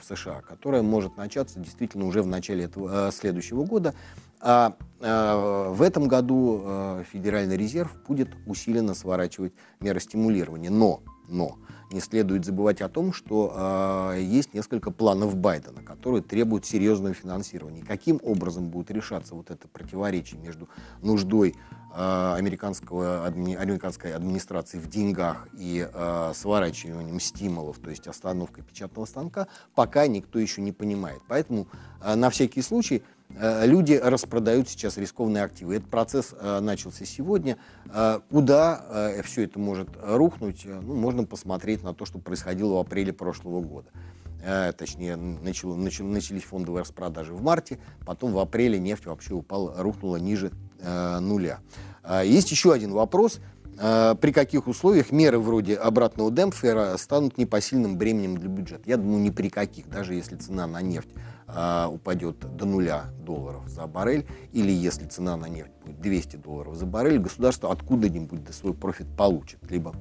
в 0.00 0.04
США, 0.04 0.42
которое 0.42 0.82
может 0.82 1.16
начаться 1.16 1.58
действительно 1.58 2.06
уже 2.06 2.22
в 2.22 2.26
начале 2.28 2.66
этого, 2.66 3.10
следующего 3.10 3.64
года. 3.64 3.92
А 4.40 4.76
в 5.00 5.82
этом 5.82 6.06
году 6.06 7.02
Федеральный 7.10 7.56
резерв 7.56 7.96
будет 8.06 8.28
усиленно 8.46 8.94
сворачивать 8.94 9.54
меры 9.80 9.98
стимулирования. 9.98 10.70
Но, 10.70 11.02
но 11.28 11.58
не 11.94 12.00
следует 12.00 12.44
забывать 12.44 12.80
о 12.80 12.88
том, 12.88 13.12
что 13.12 14.12
э, 14.14 14.20
есть 14.22 14.52
несколько 14.52 14.90
планов 14.90 15.36
Байдена, 15.36 15.82
которые 15.82 16.22
требуют 16.22 16.66
серьезного 16.66 17.14
финансирования. 17.14 17.84
Каким 17.86 18.20
образом 18.22 18.68
будет 18.68 18.90
решаться 18.90 19.34
вот 19.34 19.50
это 19.50 19.68
противоречие 19.68 20.40
между 20.40 20.68
нуждой 21.02 21.54
э, 21.94 22.34
американского, 22.36 23.24
адми, 23.24 23.54
американской 23.54 24.12
администрации 24.12 24.78
в 24.78 24.88
деньгах 24.88 25.46
и 25.52 25.88
э, 25.92 26.32
сворачиванием 26.34 27.20
стимулов, 27.20 27.78
то 27.78 27.90
есть 27.90 28.08
остановкой 28.08 28.64
печатного 28.64 29.06
станка, 29.06 29.46
пока 29.74 30.06
никто 30.08 30.38
еще 30.38 30.62
не 30.62 30.72
понимает. 30.72 31.20
Поэтому 31.28 31.68
э, 32.02 32.14
на 32.16 32.30
всякий 32.30 32.62
случай 32.62 33.04
люди 33.30 33.94
распродают 33.94 34.68
сейчас 34.68 34.96
рискованные 34.96 35.44
активы. 35.44 35.76
Этот 35.76 35.90
процесс 35.90 36.34
э, 36.38 36.60
начался 36.60 37.04
сегодня. 37.04 37.56
Э, 37.92 38.20
куда 38.30 39.12
все 39.24 39.44
это 39.44 39.58
может 39.58 39.88
рухнуть, 40.02 40.64
ну, 40.64 40.94
можно 40.94 41.24
посмотреть 41.24 41.82
на 41.82 41.94
то, 41.94 42.06
что 42.06 42.18
происходило 42.18 42.74
в 42.74 42.78
апреле 42.78 43.12
прошлого 43.12 43.60
года. 43.60 43.88
Точнее, 44.76 45.16
начало, 45.16 45.74
начало, 45.74 46.06
начались 46.06 46.42
фондовые 46.42 46.82
распродажи 46.82 47.32
в 47.32 47.42
марте, 47.42 47.78
потом 48.04 48.32
в 48.32 48.38
апреле 48.38 48.78
нефть 48.78 49.06
вообще 49.06 49.32
упала, 49.32 49.74
рухнула 49.82 50.16
ниже 50.16 50.52
нуля. 50.82 51.60
Есть 52.22 52.50
еще 52.50 52.74
один 52.74 52.92
вопрос. 52.92 53.40
При 53.74 54.32
каких 54.32 54.66
условиях 54.66 55.12
меры 55.12 55.38
вроде 55.38 55.76
обратного 55.76 56.30
демпфера 56.30 56.94
станут 56.98 57.38
непосильным 57.38 57.96
бременем 57.96 58.36
для 58.36 58.50
бюджета? 58.50 58.82
Я 58.84 58.98
думаю, 58.98 59.22
ни 59.22 59.30
при 59.30 59.48
каких, 59.48 59.88
даже 59.88 60.12
если 60.14 60.36
цена 60.36 60.66
на 60.66 60.82
нефть 60.82 61.08
э, 61.54 61.86
упадет 61.86 62.38
до 62.56 62.66
нуля 62.66 63.04
долларов 63.24 63.68
за 63.68 63.86
баррель, 63.86 64.26
или 64.52 64.70
если 64.70 65.06
цена 65.06 65.36
на 65.36 65.46
нефть 65.46 65.72
будет 65.84 66.00
200 66.00 66.36
долларов 66.36 66.74
за 66.74 66.86
баррель, 66.86 67.18
государство 67.18 67.70
откуда-нибудь 67.72 68.54
свой 68.54 68.74
профит 68.74 69.06
получит. 69.16 69.58
Либо 69.70 69.94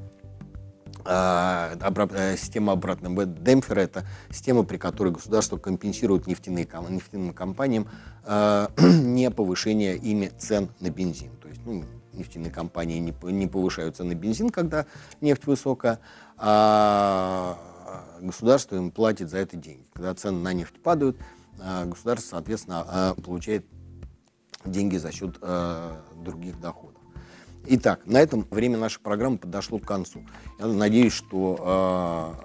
э, 1.05 1.09
обра- 1.09 2.37
система 2.37 2.73
обратного 2.73 3.25
демпфера– 3.25 3.79
это 3.81 4.05
система, 4.29 4.63
при 4.63 4.77
которой 4.77 5.13
государство 5.13 5.57
компенсирует 5.57 6.27
нефтяные, 6.27 6.67
нефтяным 6.89 7.33
компаниям 7.33 7.87
э, 8.25 8.67
не 8.77 9.29
повышение 9.31 9.95
ими 9.95 10.31
цен 10.37 10.69
на 10.79 10.89
бензин. 10.89 11.31
То 11.41 11.47
есть 11.47 11.61
ну, 11.65 11.83
нефтяные 12.13 12.51
компании 12.51 12.99
не, 12.99 13.13
не 13.31 13.47
повышаются 13.47 14.03
на 14.03 14.15
бензин, 14.15 14.49
когда 14.49 14.85
нефть 15.21 15.45
высокая, 15.45 15.99
а 16.37 17.57
государство 18.21 18.75
им 18.75 18.91
платит 18.91 19.29
за 19.29 19.37
это 19.37 19.57
деньги. 19.57 19.85
Когда 19.93 20.13
цены 20.13 20.39
на 20.39 20.53
нефть 20.53 20.81
падают, 20.81 21.17
а, 21.17 21.23
государство, 21.57 22.37
соответственно, 22.37 22.85
а, 22.87 23.15
получает 23.15 23.65
деньги 24.65 24.97
за 24.97 25.11
счет 25.11 25.37
а, 25.41 26.03
других 26.15 26.59
доходов. 26.59 27.01
Итак, 27.65 28.01
на 28.05 28.17
этом 28.17 28.45
время 28.49 28.77
нашей 28.77 28.99
программы 28.99 29.37
подошло 29.37 29.79
к 29.79 29.85
концу. 29.85 30.25
Я 30.59 30.67
надеюсь, 30.67 31.13
что 31.13 32.35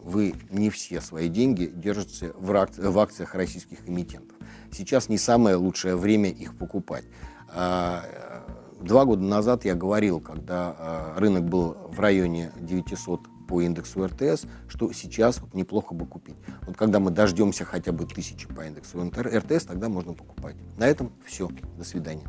вы 0.00 0.36
не 0.50 0.70
все 0.70 1.00
свои 1.00 1.28
деньги 1.28 1.66
держите 1.66 2.32
в, 2.38 2.98
акциях 2.98 3.34
российских 3.34 3.88
эмитентов. 3.88 4.36
Сейчас 4.70 5.08
не 5.08 5.18
самое 5.18 5.56
лучшее 5.56 5.96
время 5.96 6.30
их 6.30 6.56
покупать. 6.56 7.04
Два 7.48 9.04
года 9.04 9.22
назад 9.22 9.64
я 9.64 9.74
говорил, 9.74 10.20
когда 10.20 11.14
рынок 11.16 11.48
был 11.48 11.76
в 11.88 11.98
районе 11.98 12.52
900 12.60 13.22
по 13.48 13.62
индексу 13.62 14.06
РТС, 14.06 14.44
что 14.68 14.92
сейчас 14.92 15.40
вот 15.40 15.54
неплохо 15.54 15.94
бы 15.94 16.06
купить. 16.06 16.36
Вот 16.66 16.76
когда 16.76 17.00
мы 17.00 17.10
дождемся 17.10 17.64
хотя 17.64 17.90
бы 17.90 18.04
тысячи 18.04 18.46
по 18.46 18.66
индексу 18.66 19.02
РТС, 19.10 19.64
тогда 19.64 19.88
можно 19.88 20.12
покупать. 20.12 20.54
На 20.76 20.86
этом 20.86 21.10
все. 21.26 21.48
До 21.76 21.84
свидания. 21.84 22.28